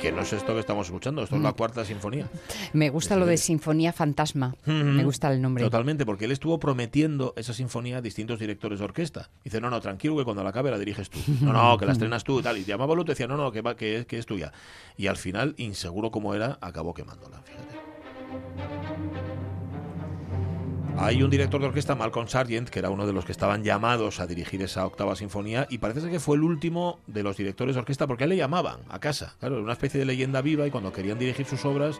[0.00, 2.28] Que no es esto que estamos escuchando, esto es la cuarta sinfonía.
[2.72, 4.54] Me gusta lo de Sinfonía Fantasma.
[4.64, 5.62] Me gusta el nombre.
[5.64, 9.28] Totalmente, porque él estuvo prometiendo esa sinfonía a distintos directores de orquesta.
[9.44, 11.18] Dice, no, no, tranquilo, que cuando la acabe la diriges tú.
[11.40, 12.58] No, no, que la estrenas tú y tal.
[12.58, 14.52] Y llamaba Luto y decía, no, no, que, va, que, que es tuya.
[14.96, 19.29] Y al final, inseguro como era, acabó quemándola, fíjate.
[21.02, 24.20] Hay un director de orquesta, Malcolm Sargent, que era uno de los que estaban llamados
[24.20, 27.80] a dirigir esa octava sinfonía, y parece que fue el último de los directores de
[27.80, 29.34] orquesta, porque él le llamaban a casa.
[29.40, 31.98] Claro, era una especie de leyenda viva, y cuando querían dirigir sus obras,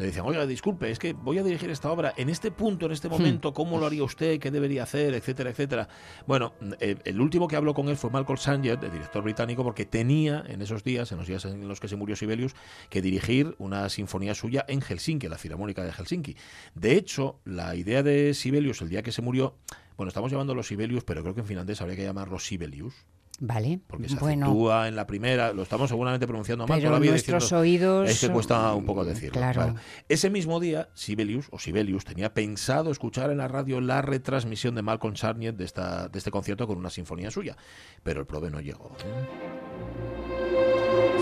[0.00, 2.92] le decían, oiga, disculpe, es que voy a dirigir esta obra en este punto, en
[2.92, 4.40] este momento, ¿cómo lo haría usted?
[4.40, 5.12] ¿Qué debería hacer?
[5.12, 5.88] Etcétera, etcétera.
[6.26, 9.84] Bueno, el, el último que habló con él fue Malcolm Sargent, el director británico, porque
[9.84, 12.54] tenía en esos días, en los días en los que se murió Sibelius,
[12.88, 16.34] que dirigir una sinfonía suya en Helsinki, la Filarmónica de Helsinki.
[16.74, 19.56] De hecho, la idea de Sibelius el día que se murió,
[19.98, 22.94] bueno, estamos llamándolo Sibelius, pero creo que en finlandés habría que llamarlo Sibelius.
[23.42, 23.80] Vale.
[23.86, 27.10] Porque se bueno, acentúa en la primera, lo estamos seguramente pronunciando mal pero todavía.
[27.12, 28.10] nuestros diciendo- oídos.
[28.10, 29.32] es que cuesta un poco decirlo.
[29.32, 29.62] Claro.
[29.62, 34.74] Bueno, ese mismo día, Sibelius o Sibelius tenía pensado escuchar en la radio la retransmisión
[34.74, 37.56] de Malcolm Sargent de, esta, de este concierto con una sinfonía suya,
[38.02, 38.94] pero el prove no llegó.
[39.04, 39.69] ¿eh?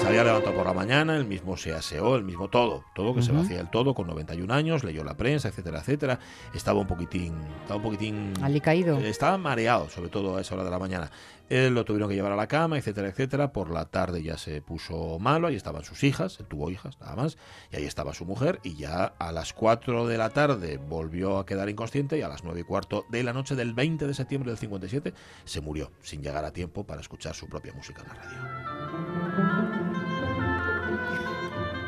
[0.08, 3.32] Salía levantado por la mañana, el mismo se aseó, el mismo todo, todo que se
[3.36, 6.18] hacía el todo con 91 años, leyó la prensa, etcétera, etcétera.
[6.54, 8.98] Estaba un poquitín, estaba un poquitín Alicaído.
[8.98, 11.10] eh, Estaba mareado, sobre todo a esa hora de la mañana.
[11.50, 13.52] Él lo tuvieron que llevar a la cama, etcétera, etcétera.
[13.52, 17.16] Por la tarde ya se puso malo, ahí estaban sus hijas, él tuvo hijas, nada
[17.16, 17.38] más,
[17.72, 21.46] y ahí estaba su mujer, y ya a las 4 de la tarde volvió a
[21.46, 24.50] quedar inconsciente y a las 9 y cuarto de la noche del 20 de septiembre
[24.50, 28.14] del 57 se murió, sin llegar a tiempo para escuchar su propia música en la
[28.14, 28.77] radio.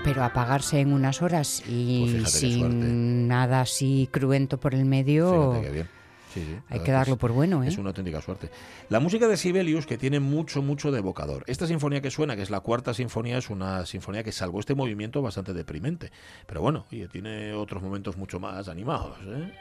[0.05, 5.53] Pero apagarse en unas horas y Pues sin nada así cruento por el medio.
[5.53, 5.89] Fíjate qué bien.
[6.33, 7.69] Sí, sí, la Hay que darlo por bueno, ¿eh?
[7.69, 8.51] Es una auténtica suerte.
[8.89, 11.43] La música de Sibelius, que tiene mucho, mucho de evocador.
[11.49, 14.77] Esta sinfonía que suena, que es la cuarta sinfonía, es una sinfonía que salvó este
[14.77, 16.13] movimiento bastante deprimente.
[16.47, 19.19] Pero bueno, oye, tiene otros momentos mucho más animados.
[19.27, 19.53] ¿eh?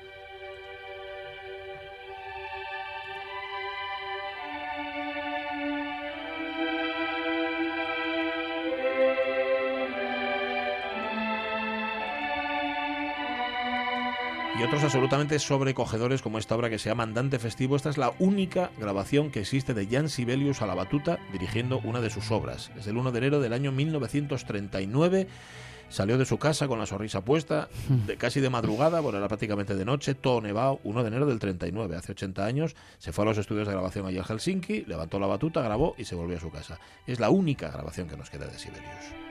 [14.59, 17.77] Y otros absolutamente sobrecogedores como esta obra que se llama Andante Festivo.
[17.77, 22.01] Esta es la única grabación que existe de Jan Sibelius a la batuta dirigiendo una
[22.01, 22.69] de sus obras.
[22.77, 25.27] Es el 1 de enero del año 1939.
[25.87, 27.69] Salió de su casa con la sonrisa puesta,
[28.05, 31.39] de casi de madrugada, bueno, era prácticamente de noche, todo nevado, 1 de enero del
[31.39, 35.19] 39, hace 80 años, se fue a los estudios de grabación allí en Helsinki, levantó
[35.19, 36.79] la batuta, grabó y se volvió a su casa.
[37.07, 39.28] Es la única grabación que nos queda de Sibelius.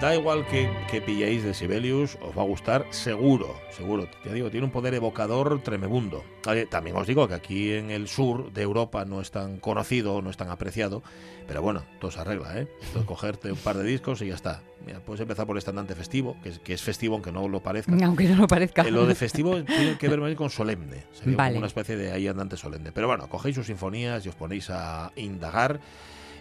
[0.00, 4.06] Da igual que, que pilléis de Sibelius, os va a gustar seguro, seguro.
[4.22, 6.22] Te digo, tiene un poder evocador tremebundo.
[6.48, 10.22] Eh, También os digo que aquí en el sur de Europa no es tan conocido,
[10.22, 11.02] no es tan apreciado,
[11.48, 12.68] pero bueno, todo se arregla, ¿eh?
[12.92, 14.62] Todo cogerte un par de discos y ya está.
[14.86, 17.60] Mira, puedes empezar por el estandante festivo, que es, que es festivo aunque no lo
[17.60, 17.90] parezca.
[18.04, 18.82] Aunque no lo parezca.
[18.82, 21.06] Eh, Lo de festivo tiene que ver más con solemne.
[21.12, 21.50] Sería Vale.
[21.54, 22.92] como una especie de ahí andante solemne.
[22.92, 25.80] Pero bueno, cogéis sus sinfonías y os ponéis a indagar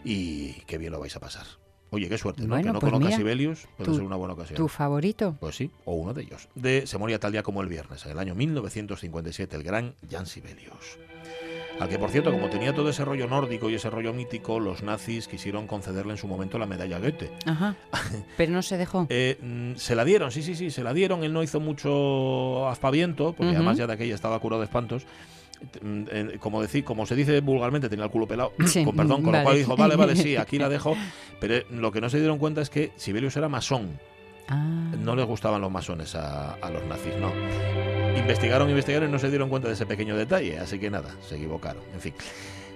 [0.03, 1.47] y qué bien lo vais a pasar.
[1.89, 2.49] Oye, qué suerte, ¿no?
[2.49, 4.57] Bueno, que no pues conozca mira, Sibelius puede tu- ser una buena ocasión.
[4.57, 5.37] ¿Tu favorito?
[5.39, 6.49] Pues sí, o uno de ellos.
[6.55, 10.25] De Se moría tal día como el viernes, en el año 1957, el gran Jan
[10.25, 10.97] Sibelius.
[11.79, 14.81] Al que, por cierto, como tenía todo ese rollo nórdico y ese rollo mítico, los
[14.81, 17.31] nazis quisieron concederle en su momento la medalla Goethe.
[17.45, 17.75] Ajá.
[18.37, 19.05] Pero no se dejó.
[19.09, 21.23] Eh, mm, se la dieron, sí, sí, sí, se la dieron.
[21.23, 23.57] Él no hizo mucho aspaviento, porque Ujú.
[23.57, 25.05] además ya de aquella estaba curado de espantos.
[26.39, 29.39] Como, decir, como se dice vulgarmente, tenía el culo pelado, Sí, con perdón, con vale.
[29.39, 30.95] lo cual dijo, vale, vale, sí, aquí la dejo.
[31.39, 33.99] Pero eh, lo que no se dieron cuenta es que Sibelius era masón.
[34.49, 34.91] Ah.
[34.99, 37.31] No les gustaban los masones a, a los nazis, no.
[38.17, 41.35] Investigaron, investigaron y no se dieron cuenta de ese pequeño detalle, así que nada, se
[41.35, 41.83] equivocaron.
[41.93, 42.13] En fin.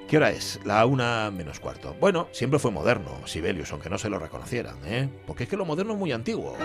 [0.07, 0.59] ¿Qué hora es?
[0.65, 1.95] La una menos cuarto.
[1.99, 5.07] Bueno, siempre fue moderno, Sibelius, aunque no se lo reconocieran, ¿eh?
[5.25, 6.57] Porque es que lo moderno es muy antiguo.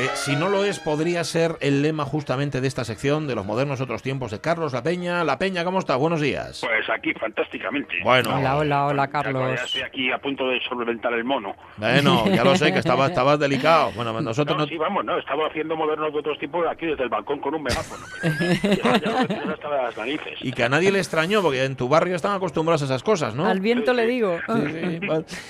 [0.00, 3.44] Que si no lo es podría ser el lema justamente de esta sección de los
[3.44, 5.24] modernos otros tiempos de Carlos La Peña.
[5.24, 5.96] La Peña, ¿cómo está?
[5.96, 6.60] Buenos días.
[6.62, 7.94] Pues aquí, fantásticamente.
[8.02, 8.36] Bueno.
[8.36, 9.56] Hola, hola, hola, Carlos.
[9.58, 11.54] Ya estoy aquí a punto de solventar el mono.
[11.76, 13.92] Bueno, ya lo sé, que estabas estaba delicado.
[13.94, 14.68] Bueno, nosotros no, no...
[14.68, 17.62] Sí, vamos, no, estaba haciendo modernos de otros tipos aquí desde el balcón con un
[17.62, 18.04] megáfono.
[18.22, 20.38] Las narices.
[20.40, 23.34] Y que a nadie le extrañó, porque en tu barrio están acostumbrados a esas cosas,
[23.34, 23.46] ¿no?
[23.46, 24.38] Al viento le digo.
[24.46, 25.00] Sí, sí.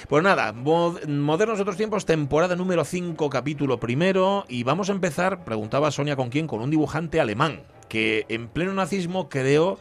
[0.08, 4.39] Pues nada, mod- Modernos Otros Tiempos, temporada número 5, capítulo primero.
[4.48, 8.72] Y vamos a empezar, preguntaba Sonia con quién, con un dibujante alemán que en pleno
[8.72, 9.78] nazismo creó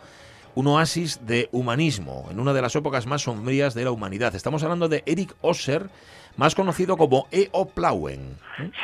[0.56, 4.36] un oasis de humanismo en una de las épocas más sombrías de la humanidad.
[4.36, 5.84] Estamos hablando de Erich Osser,
[6.36, 7.70] más conocido como E.O.
[7.70, 8.36] Plauen.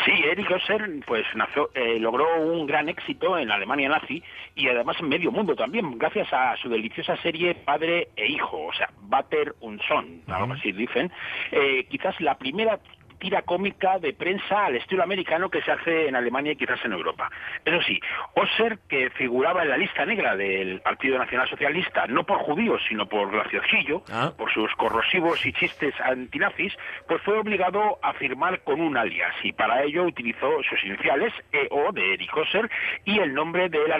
[0.05, 4.23] Sí, Erich Osser pues nació, eh, logró un gran éxito en la Alemania nazi
[4.55, 8.73] y además en medio mundo también, gracias a su deliciosa serie Padre e Hijo, o
[8.73, 11.11] sea, Vater und Son, algo así dicen.
[11.51, 12.79] Eh, quizás la primera
[13.19, 16.93] tira cómica de prensa al estilo americano que se hace en Alemania y quizás en
[16.93, 17.29] Europa.
[17.63, 17.99] Eso sí,
[18.35, 23.07] Osser, que figuraba en la lista negra del Partido Nacional Socialista, no por judíos, sino
[23.07, 24.31] por graciosillo, Ah.
[24.37, 26.73] por sus corrosivos y chistes antinazis,
[27.07, 31.91] pues fue obligado a firmar con un alias y para ello utilizó sus iniciales, EO
[31.91, 32.69] de Erich Osser,
[33.03, 33.97] y el nombre de la,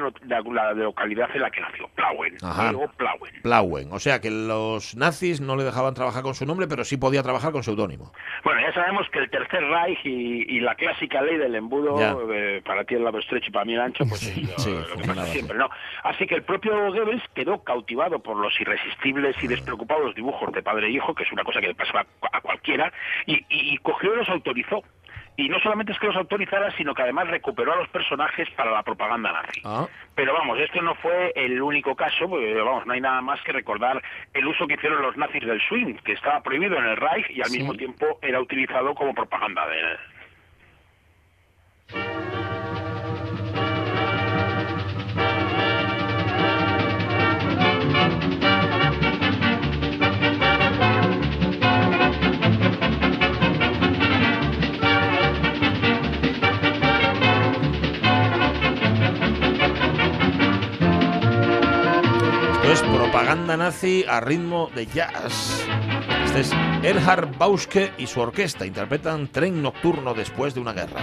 [0.73, 2.35] localidad en la que nació, Plauen.
[2.43, 3.33] EO Plauen.
[3.41, 3.89] Plauen.
[3.91, 7.23] O sea que los nazis no le dejaban trabajar con su nombre, pero sí podía
[7.23, 8.11] trabajar con seudónimo.
[8.43, 12.61] Bueno, ya sabemos que el Tercer Reich y, y la clásica ley del embudo, eh,
[12.65, 14.97] para ti el lado estrecho y para mí el ancho, pues es lo, sí, lo
[14.97, 15.69] que pasa siempre, ¿no?
[16.03, 20.87] Así que el propio Goebbels quedó cautivado por los irresistibles y despreocupados dibujos de padre
[20.87, 22.91] e hijo, que es una cosa que le pasaba a cualquiera,
[23.25, 24.83] y, y- y cogió y los autorizó.
[25.37, 28.71] Y no solamente es que los autorizara, sino que además recuperó a los personajes para
[28.71, 29.61] la propaganda nazi.
[29.65, 29.85] Ah.
[30.15, 33.51] Pero vamos, esto no fue el único caso, porque, vamos, no hay nada más que
[33.51, 34.01] recordar
[34.33, 37.41] el uso que hicieron los nazis del swing, que estaba prohibido en el Reich y
[37.41, 37.57] al Sí.
[37.57, 39.97] mismo tiempo era utilizado como propaganda de...
[41.89, 42.34] Esto
[63.15, 65.65] propaganda nazi a ritmo de jazz.
[66.25, 66.51] Este es
[66.83, 68.65] Erhard Bauske y su orquesta.
[68.65, 70.99] Interpretan Tren Nocturno después de una guerra.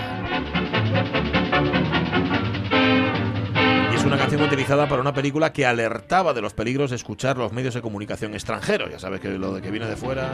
[3.90, 7.38] Y es una canción utilizada para una película que alertaba de los peligros de escuchar
[7.38, 8.90] los medios de comunicación extranjeros.
[8.90, 10.28] Ya sabes que lo de que viene de fuera.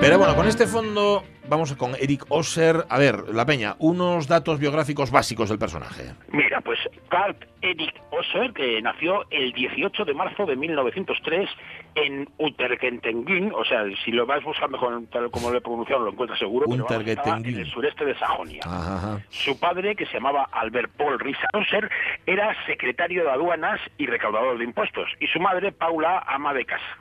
[0.00, 2.86] Pero bueno, con este fondo vamos con Eric Osser.
[2.88, 6.14] A ver, La Peña, unos datos biográficos básicos del personaje.
[6.32, 11.50] Mira, pues Karl Erich Osser, que nació el 18 de marzo de 1903
[11.96, 16.12] en Untergentenguin, o sea, si lo vas buscando con, tal como lo he pronunciado lo
[16.12, 18.62] encuentras seguro, pero vamos, en el sureste de Sajonia.
[18.64, 19.20] Ajá, ajá.
[19.28, 21.90] Su padre, que se llamaba Albert Paul Risa Osser,
[22.26, 26.99] era secretario de aduanas y recaudador de impuestos, y su madre, Paula, ama de casa.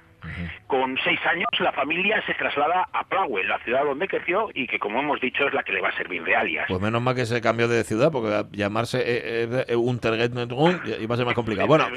[0.67, 4.79] Con seis años, la familia se traslada a Plauen, la ciudad donde creció y que,
[4.79, 6.65] como hemos dicho, es la que le va a servir de alias.
[6.67, 11.17] Pues menos mal que se cambió de ciudad, porque llamarse eh, eh, Untergetnetung iba a
[11.17, 11.67] ser más complicado.
[11.67, 11.87] Bueno,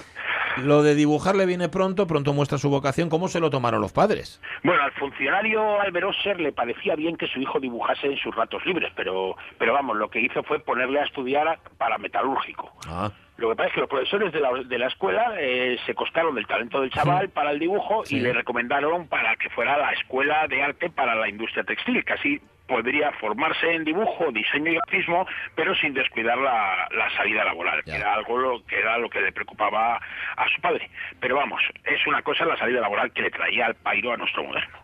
[0.59, 3.09] lo de dibujar le viene pronto, pronto muestra su vocación.
[3.09, 4.41] ¿Cómo se lo tomaron los padres?
[4.63, 8.65] Bueno, al funcionario Albert Osser le parecía bien que su hijo dibujase en sus ratos
[8.67, 12.71] libres, pero, pero vamos, lo que hizo fue ponerle a estudiar para metalúrgico.
[12.87, 13.11] Ah,
[13.43, 16.35] Lo que pasa es que los profesores de la, de la escuela eh, se coscaron
[16.37, 18.17] del talento del chaval para el dibujo Sí.
[18.17, 22.13] y le recomendaron para que fuera la escuela de arte para la industria textil, que
[22.13, 25.27] así podría formarse en dibujo, diseño y grafismo,
[25.57, 27.93] pero sin descuidar la, la salida laboral, Ya.
[27.95, 29.97] que era algo lo, que era lo que le preocupaba
[30.37, 30.89] a su padre.
[31.19, 34.45] Pero vamos, es una cosa la salida laboral que le traía al pairo a nuestro
[34.45, 34.79] moderno.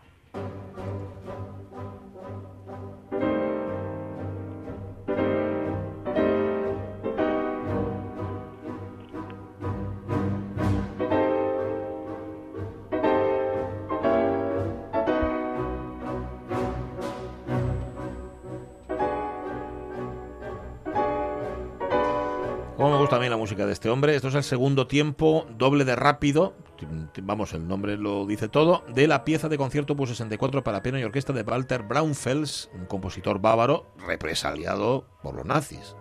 [23.17, 24.15] Mí la música de este hombre.
[24.15, 26.53] Esto es el segundo tiempo, doble de rápido.
[27.23, 28.83] Vamos, el nombre lo dice todo.
[28.93, 32.85] De la pieza de concierto opus 64 para piano y orquesta de Walter Braunfels, un
[32.85, 35.95] compositor bávaro represaliado por los nazis.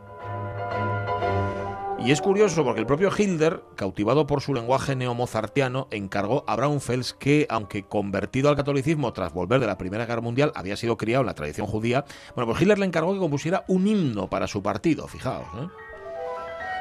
[1.98, 7.14] Y es curioso porque el propio Hilder, cautivado por su lenguaje neomozartiano, encargó a Braunfels
[7.14, 11.22] que, aunque convertido al catolicismo tras volver de la Primera Guerra Mundial, había sido criado
[11.22, 12.04] en la tradición judía,
[12.36, 15.68] bueno, pues Hitler le encargó que compusiera un himno para su partido, fijaos, ¿eh?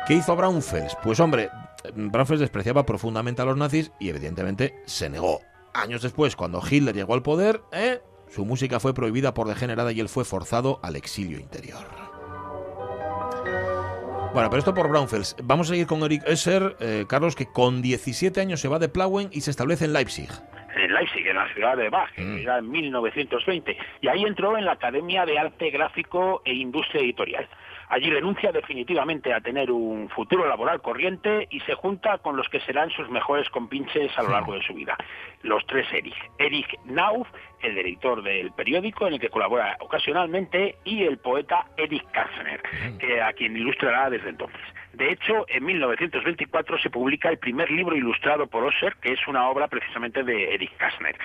[0.08, 0.96] ¿Qué hizo Braunfels?
[1.04, 1.50] Pues hombre,
[1.94, 5.42] Braunfels despreciaba profundamente a los nazis y evidentemente se negó.
[5.74, 8.00] Años después, cuando Hitler llegó al poder, ¿eh?
[8.30, 11.86] su música fue prohibida por degenerada y él fue forzado al exilio interior.
[14.34, 15.36] Bueno, pero esto por Braunfels.
[15.44, 18.88] Vamos a seguir con Eric Esser, eh, Carlos, que con 17 años se va de
[18.90, 20.30] Plauen y se establece en Leipzig
[20.78, 22.38] en Leipzig, en la ciudad de Bach, Mm.
[22.38, 27.48] era en 1920, y ahí entró en la Academia de Arte Gráfico e Industria Editorial.
[27.90, 32.60] Allí renuncia definitivamente a tener un futuro laboral corriente y se junta con los que
[32.62, 34.98] serán sus mejores compinches a lo largo de su vida.
[35.44, 36.18] Los tres Erich.
[36.38, 37.28] Erich Nauf,
[37.62, 42.62] el editor del periódico en el que colabora ocasionalmente, y el poeta Erich Kästner,
[43.00, 44.62] que a quien ilustrará desde entonces.
[44.98, 49.48] De hecho, en 1924 se publica el primer libro ilustrado por Osser, que es una
[49.48, 51.16] obra precisamente de Erich Kästner.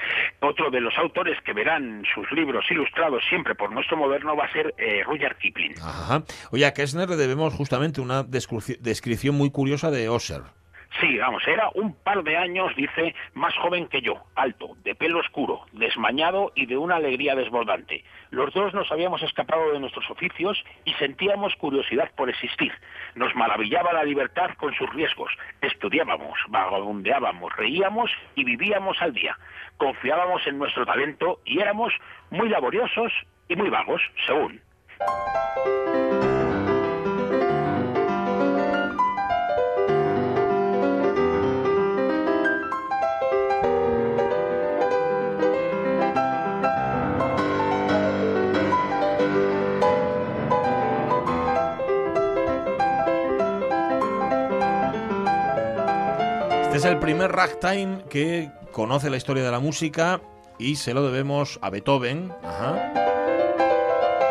[0.40, 4.52] Otro de los autores que verán sus libros ilustrados siempre por nuestro moderno va a
[4.52, 5.74] ser eh, Rudyard Kipling.
[5.82, 6.22] Ajá.
[6.50, 10.42] Oye, a Kessner le debemos justamente una descripción muy curiosa de Osser.
[11.00, 15.20] Sí, vamos, era un par de años, dice, más joven que yo, alto, de pelo
[15.20, 18.04] oscuro, desmañado y de una alegría desbordante.
[18.30, 22.72] Los dos nos habíamos escapado de nuestros oficios y sentíamos curiosidad por existir.
[23.14, 25.32] Nos maravillaba la libertad con sus riesgos.
[25.62, 29.36] Estudiábamos, vagabundeábamos, reíamos y vivíamos al día.
[29.78, 31.92] Confiábamos en nuestro talento y éramos
[32.30, 33.12] muy laboriosos
[33.48, 34.60] y muy vagos, según.
[56.82, 60.20] Es el primer ragtime que conoce la historia de la música
[60.58, 62.32] y se lo debemos a Beethoven.
[62.42, 62.92] Ajá.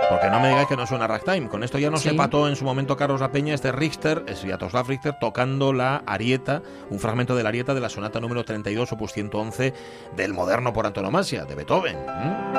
[0.10, 1.48] Porque no me digáis que no suena ragtime.
[1.48, 2.10] Con esto ya nos Sí.
[2.10, 7.00] empató en su momento Carlos La Peña, este Richter, Sviatoslav Richter, tocando la arieta, un
[7.00, 9.74] fragmento de la arieta de la sonata número 32, opus 111,
[10.18, 11.96] del moderno por antonomasia, de Beethoven.
[12.06, 12.58] ¿Mm?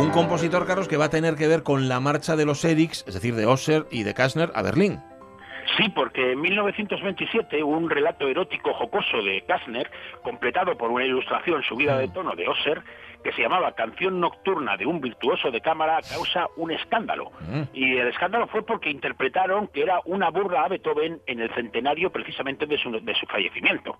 [0.00, 3.04] Un compositor, Carlos, que va a tener que ver con la marcha de los Eriks,
[3.06, 5.00] es decir, de Osser y de Kastner, a Berlín.
[5.78, 9.88] Sí, porque en 1927 un relato erótico jocoso de Kastner,
[10.22, 12.82] completado por una ilustración subida de tono de Osser,
[13.22, 17.30] que se llamaba Canción Nocturna de un virtuoso de cámara, causa un escándalo.
[17.40, 17.62] Mm.
[17.72, 22.10] Y el escándalo fue porque interpretaron que era una burla a Beethoven en el centenario
[22.10, 23.98] precisamente de su, de su fallecimiento.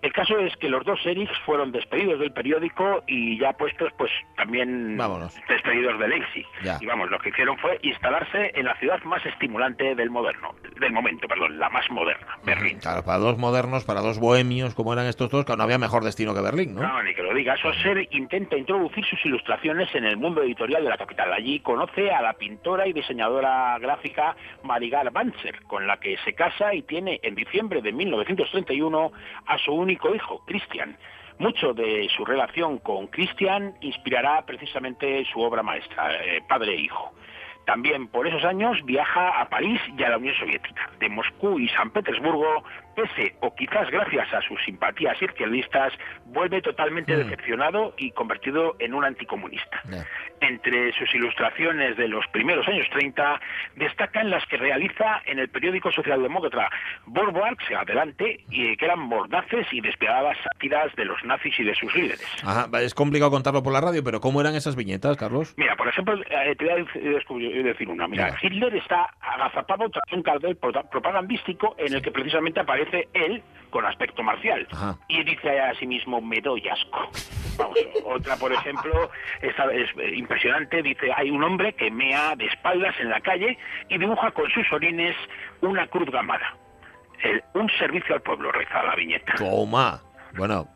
[0.00, 4.12] El caso es que los dos Eriks fueron despedidos del periódico y ya puestos, pues
[4.36, 5.34] también Vámonos.
[5.48, 6.46] despedidos de Leipzig.
[6.62, 6.78] Ya.
[6.80, 10.92] Y vamos, lo que hicieron fue instalarse en la ciudad más estimulante del moderno, del
[10.92, 12.78] momento, perdón, la más moderna, Berlín.
[12.78, 16.04] Claro, para dos modernos, para dos bohemios como eran estos dos, claro, no había mejor
[16.04, 16.82] destino que Berlín, ¿no?
[16.82, 17.56] No, ni que lo diga.
[17.56, 21.32] Sosser intenta introducir sus ilustraciones en el mundo editorial de la capital.
[21.32, 26.74] Allí conoce a la pintora y diseñadora gráfica Marigar Banzer, con la que se casa
[26.74, 29.10] y tiene en diciembre de 1931
[29.46, 30.98] a su único hijo, Christian.
[31.38, 37.14] Mucho de su relación con Christian inspirará precisamente su obra maestra, eh, Padre e Hijo.
[37.64, 40.90] También por esos años viaja a París y a la Unión Soviética.
[40.98, 42.64] De Moscú y San Petersburgo,
[42.98, 45.92] pese o quizás gracias a sus simpatías izquierdistas,
[46.26, 47.18] vuelve totalmente Mm.
[47.18, 49.80] decepcionado y convertido en un anticomunista.
[49.88, 50.04] Ya.
[50.40, 53.40] Entre sus ilustraciones de los primeros años 30
[53.76, 56.70] destacan las que realiza en el periódico socialdemócrata
[57.06, 61.94] Vorwärts, adelante, y que eran mordaces y despiadadas sátiras de los nazis y de sus
[61.94, 62.26] líderes.
[62.44, 65.54] Ajá, es complicado contarlo por la radio, pero ¿cómo eran esas viñetas, Carlos?
[65.56, 66.72] Mira, por ejemplo, eh, te voy
[67.60, 68.06] a decir una.
[68.08, 68.38] Mira, Venga.
[68.42, 73.84] Hitler está agazapado tras un cartel pro- propagandístico en el que precisamente aparece él con
[73.84, 74.66] aspecto marcial.
[74.72, 74.96] Ajá.
[75.08, 77.10] Y dice a sí mismo, me doy asco.
[77.58, 79.10] Vamos, otra, por ejemplo,
[79.42, 83.58] esta es impresionante, dice, hay un hombre que mea de espaldas en la calle
[83.88, 85.14] y dibuja con sus orines
[85.60, 86.56] una cruz gamada.
[87.22, 89.34] El- un servicio al pueblo, reza la viñeta.
[89.36, 90.00] Toma.
[90.36, 90.68] Bueno,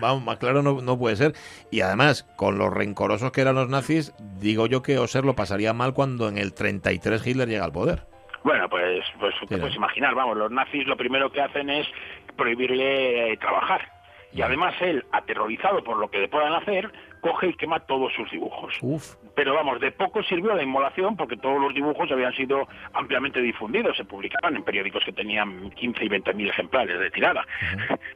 [0.00, 1.32] vamos, más claro no, no puede ser.
[1.70, 5.72] Y además, con los rencorosos que eran los nazis, digo yo que Oser lo pasaría
[5.72, 8.06] mal cuando en el 33 Hitler llega al poder.
[8.48, 11.86] Bueno, pues, pues te puedes imaginar, vamos, los nazis lo primero que hacen es
[12.34, 13.92] prohibirle eh, trabajar.
[14.32, 16.90] Y además él, aterrorizado por lo que le puedan hacer,
[17.20, 18.74] coge y quema todos sus dibujos.
[18.80, 19.16] Uf.
[19.34, 23.98] Pero vamos, de poco sirvió la inmolación porque todos los dibujos habían sido ampliamente difundidos,
[23.98, 27.46] se publicaban en periódicos que tenían 15 y 20 mil ejemplares de tirada.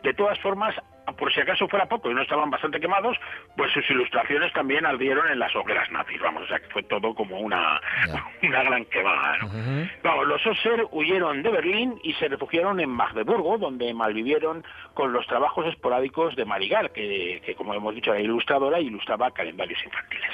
[0.02, 0.74] De todas formas,
[1.18, 3.16] por si acaso fuera poco y no estaban bastante quemados,
[3.56, 7.14] pues sus ilustraciones también ardieron en las hogueras nazis, vamos, o sea que fue todo
[7.14, 7.80] como una,
[8.42, 9.38] una gran quemada.
[10.02, 10.24] ¿no?
[10.24, 15.66] Los Osser huyeron de Berlín y se refugiaron en Magdeburgo, donde malvivieron con los trabajos
[15.66, 20.30] esporádicos de Marigar, que, que, como hemos dicho era ilustradora y ilustraba calendarios infantiles.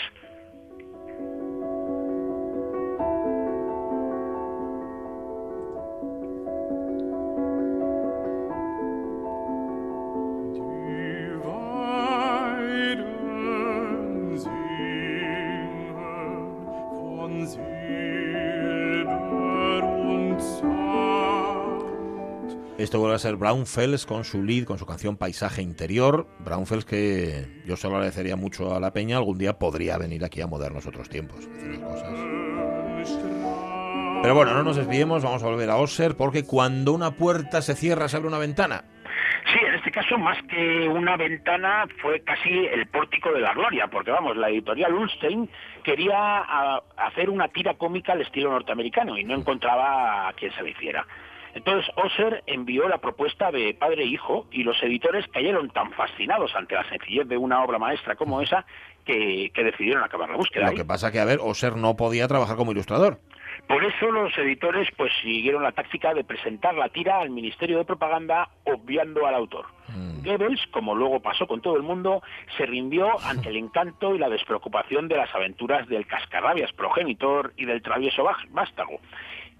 [23.18, 26.28] A ser Braunfels con su lead, con su canción Paisaje Interior.
[26.38, 30.40] Braunfels que yo se lo agradecería mucho a la peña, algún día podría venir aquí
[30.40, 31.48] a modernos otros tiempos.
[31.82, 32.38] cosas.
[34.22, 37.74] Pero bueno, no nos desviemos, vamos a volver a Oser, porque cuando una puerta se
[37.74, 38.84] cierra, se abre una ventana.
[39.52, 43.88] Sí, en este caso, más que una ventana, fue casi el pórtico de la gloria,
[43.88, 45.48] porque vamos, la editorial Ulstein
[45.82, 50.62] quería a, hacer una tira cómica al estilo norteamericano y no encontraba a quien se
[50.62, 51.04] le hiciera.
[51.55, 56.55] Entonces Oser envió la propuesta de padre e hijo y los editores cayeron tan fascinados
[56.55, 58.64] ante la sencillez de una obra maestra como esa
[59.05, 60.64] que, que decidieron acabar la búsqueda.
[60.64, 60.76] Lo ahí.
[60.76, 63.20] que pasa que, a ver, Oser no podía trabajar como ilustrador.
[63.66, 67.84] Por eso los editores pues siguieron la táctica de presentar la tira al Ministerio de
[67.84, 69.66] Propaganda obviando al autor.
[70.22, 72.22] Goebbels, como luego pasó con todo el mundo,
[72.57, 77.64] se rindió ante el encanto y la despreocupación de las aventuras del cascarrabias progenitor y
[77.64, 79.01] del travieso vástago.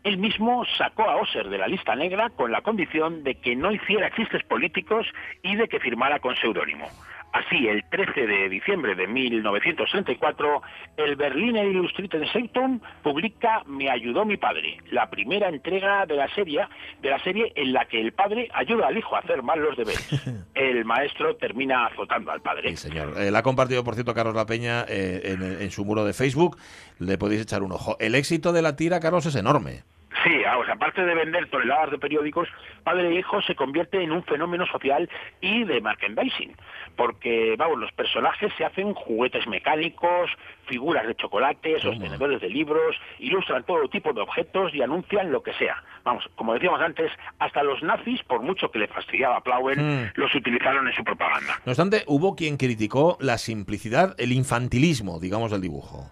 [0.05, 3.73] Él mismo sacó a Oser de la lista negra con la condición de que no
[3.73, 5.07] hiciera chistes políticos
[5.43, 6.89] y de que firmara con seudónimo.
[7.33, 10.63] Así, el 13 de diciembre de 1934,
[10.97, 16.67] el Berliner Illustrated Zeitung publica Me ayudó mi padre, la primera entrega de la serie,
[17.03, 19.77] de la serie en la que el padre ayuda al hijo a hacer mal los
[19.77, 20.09] deberes.
[20.55, 22.71] El maestro termina azotando al padre.
[22.71, 23.15] Sí, señor.
[23.17, 26.13] Eh, la ha compartido, por cierto, Carlos La Peña eh, en, en su muro de
[26.13, 26.59] Facebook.
[26.99, 27.97] Le podéis echar un ojo.
[28.01, 29.85] El éxito de la tira, Carlos, es enorme.
[30.25, 32.49] Sí, ah, o sea, aparte de vender toneladas de periódicos,
[32.83, 35.09] Padre e Hijo se convierte en un fenómeno social
[35.41, 36.57] y de merchandising,
[36.97, 40.31] porque, vamos, los personajes se hacen juguetes mecánicos,
[40.67, 45.53] figuras de chocolate, sostenedores de libros, ilustran todo tipo de objetos y anuncian lo que
[45.55, 45.83] sea.
[46.05, 50.11] Vamos, como decíamos antes, hasta los nazis, por mucho que le fastidiaba a Plauen, Mm.
[50.17, 51.61] los utilizaron en su propaganda.
[51.65, 56.11] No obstante, hubo quien criticó la simplicidad, el infantilismo, digamos, del dibujo.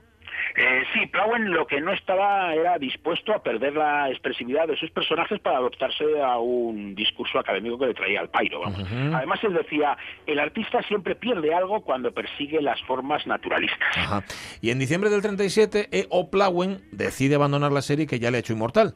[0.56, 4.90] Eh, sí, Plauen lo que no estaba era dispuesto a perder la expresividad de sus
[4.90, 8.60] personajes para adoptarse a un discurso académico que le traía al pairo.
[8.60, 8.82] Vamos.
[9.14, 9.96] Además, él decía,
[10.26, 13.96] el artista siempre pierde algo cuando persigue las formas naturalistas.
[13.96, 14.22] Ajá.
[14.62, 16.30] Y en diciembre del 37, E.O.
[16.30, 18.94] Plauen decide abandonar la serie que ya le ha hecho inmortal.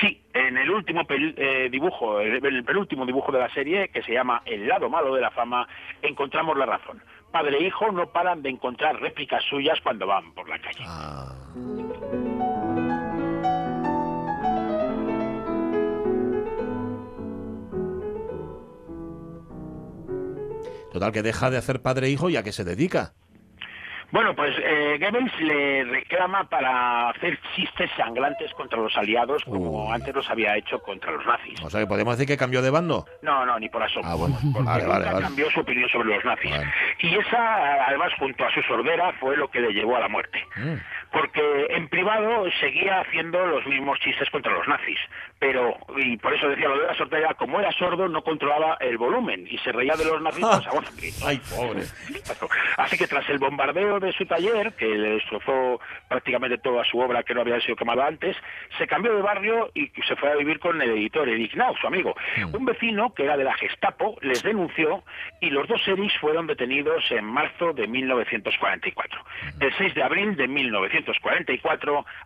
[0.00, 4.02] Sí, en el último pel- eh, dibujo, el, el penúltimo dibujo de la serie, que
[4.02, 5.66] se llama El lado malo de la fama,
[6.00, 7.02] encontramos la razón.
[7.32, 10.84] Padre e hijo no paran de encontrar réplicas suyas cuando van por la calle.
[10.86, 11.34] Ah.
[20.92, 23.14] Total, que deja de hacer padre e hijo y a qué se dedica.
[24.12, 29.94] Bueno, pues eh, Goebbels le reclama para hacer chistes sangrantes contra los aliados, como Uy.
[29.94, 31.58] antes los había hecho contra los nazis.
[31.64, 33.06] O sea, que podemos decir que cambió de bando.
[33.22, 34.06] No, no, ni por asomo.
[34.06, 34.36] Ah, bueno.
[34.52, 35.24] Porque Vale, nunca vale, vale.
[35.24, 36.52] cambió su opinión sobre los nazis.
[37.00, 40.46] Y esa, además, junto a su sordera, fue lo que le llevó a la muerte.
[40.56, 40.74] Mm.
[41.12, 44.98] Porque en privado seguía haciendo los mismos chistes contra los nazis.
[45.38, 48.96] Pero, y por eso decía lo de la sordera, como era sordo, no controlaba el
[48.96, 51.24] volumen y se reía de los nazis pues, a voz.
[51.26, 51.82] Ay, pobre.
[52.78, 57.22] Así que tras el bombardeo de su taller, que le destrozó prácticamente toda su obra
[57.22, 58.36] que no había sido quemada antes,
[58.78, 61.86] se cambió de barrio y se fue a vivir con el editor Eric Nau, su
[61.86, 62.14] amigo.
[62.52, 65.04] Un vecino, que era de la Gestapo, les denunció
[65.40, 69.24] y los dos Erics fueron detenidos en marzo de 1944.
[69.60, 71.01] El 6 de abril de 1944,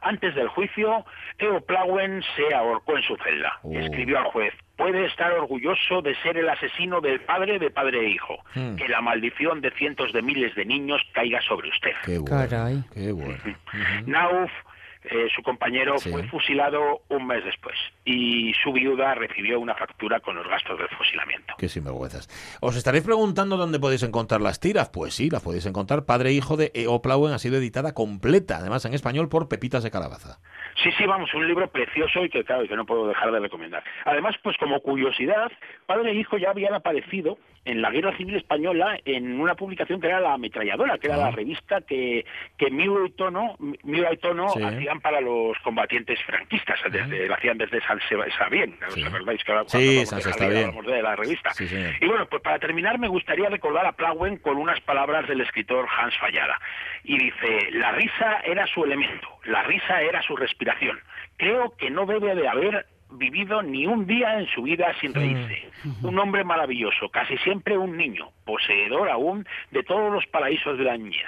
[0.02, 1.04] antes del juicio,
[1.38, 3.58] Theo Plauen se ahorcó en su celda.
[3.62, 3.72] Oh.
[3.72, 8.10] Escribió al juez, puede estar orgulloso de ser el asesino del padre de padre e
[8.10, 8.36] hijo.
[8.54, 8.76] Hmm.
[8.76, 11.92] Que la maldición de cientos de miles de niños caiga sobre usted.
[12.04, 12.48] Qué bueno.
[12.48, 12.84] Caray.
[12.94, 13.38] Qué bueno.
[14.06, 14.50] Nauf,
[15.10, 16.10] eh, su compañero, Sí.
[16.10, 20.88] fue fusilado un mes después y su viuda recibió una factura con los gastos del
[20.88, 21.54] fusilamiento.
[21.58, 22.28] Qué sinvergüenzas.
[22.60, 24.88] Os estaréis preguntando dónde podéis encontrar las tiras.
[24.90, 26.04] Pues sí, las podéis encontrar.
[26.06, 27.00] Padre e hijo de E.O.
[27.02, 30.38] Plauen ha sido editada completa, además en español, por Pepitas de Calabaza.
[30.82, 33.82] Sí, sí, vamos, un libro precioso y que, claro, que no puedo dejar de recomendar.
[34.04, 35.50] Además, pues como curiosidad,
[35.86, 40.06] padre e hijo ya habían aparecido en la Guerra Civil Española en una publicación que
[40.06, 41.18] era La Ametralladora, que era Ah.
[41.18, 42.24] la revista que,
[42.56, 44.62] que Miura y Tono, Miura y Tono Sí.
[44.62, 49.02] hacían para los combatientes franquistas, desde, lo hacían desde San Sebastián, Sí.
[49.02, 49.44] ¿os acordáis?
[49.44, 51.02] Que ahora Sí, cuando hablamos San de Sebastián.
[51.02, 51.50] La revista.
[51.52, 51.66] Sí.
[52.00, 55.86] Y bueno, pues para terminar me gustaría recordar a Plauen con unas palabras del escritor
[55.98, 56.58] Hans Fallada.
[57.04, 60.98] Y dice, la risa era su elemento, la risa era su respiración.
[61.36, 65.70] Creo que no debe de haber vivido ni un día en su vida sin reírse.
[66.02, 70.96] Un hombre maravilloso, casi siempre un niño, poseedor aún de todos los paraísos de la
[70.96, 71.26] niñez.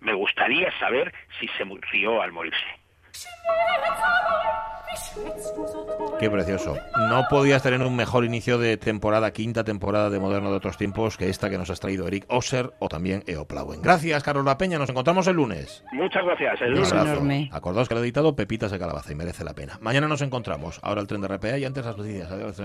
[0.00, 2.75] Me gustaría saber si se rió al morirse.
[6.18, 6.76] Qué precioso.
[7.10, 11.16] No podías tener un mejor inicio de temporada, quinta temporada de Moderno de otros tiempos
[11.16, 13.82] que esta que nos has traído Eric Oser o también Eo Plauen.
[13.82, 14.78] Gracias, Carlos La Peña.
[14.78, 15.84] Nos encontramos el lunes.
[15.92, 16.60] Muchas gracias.
[16.62, 16.92] El Un lunes.
[16.92, 17.10] abrazo.
[17.12, 17.50] enorme.
[17.52, 19.78] Acordaos que lo ha editado Pepitas de Calabaza y merece la pena.
[19.80, 20.80] Mañana nos encontramos.
[20.82, 22.30] Ahora el tren de RPA y antes las noticias.
[22.30, 22.56] Adiós.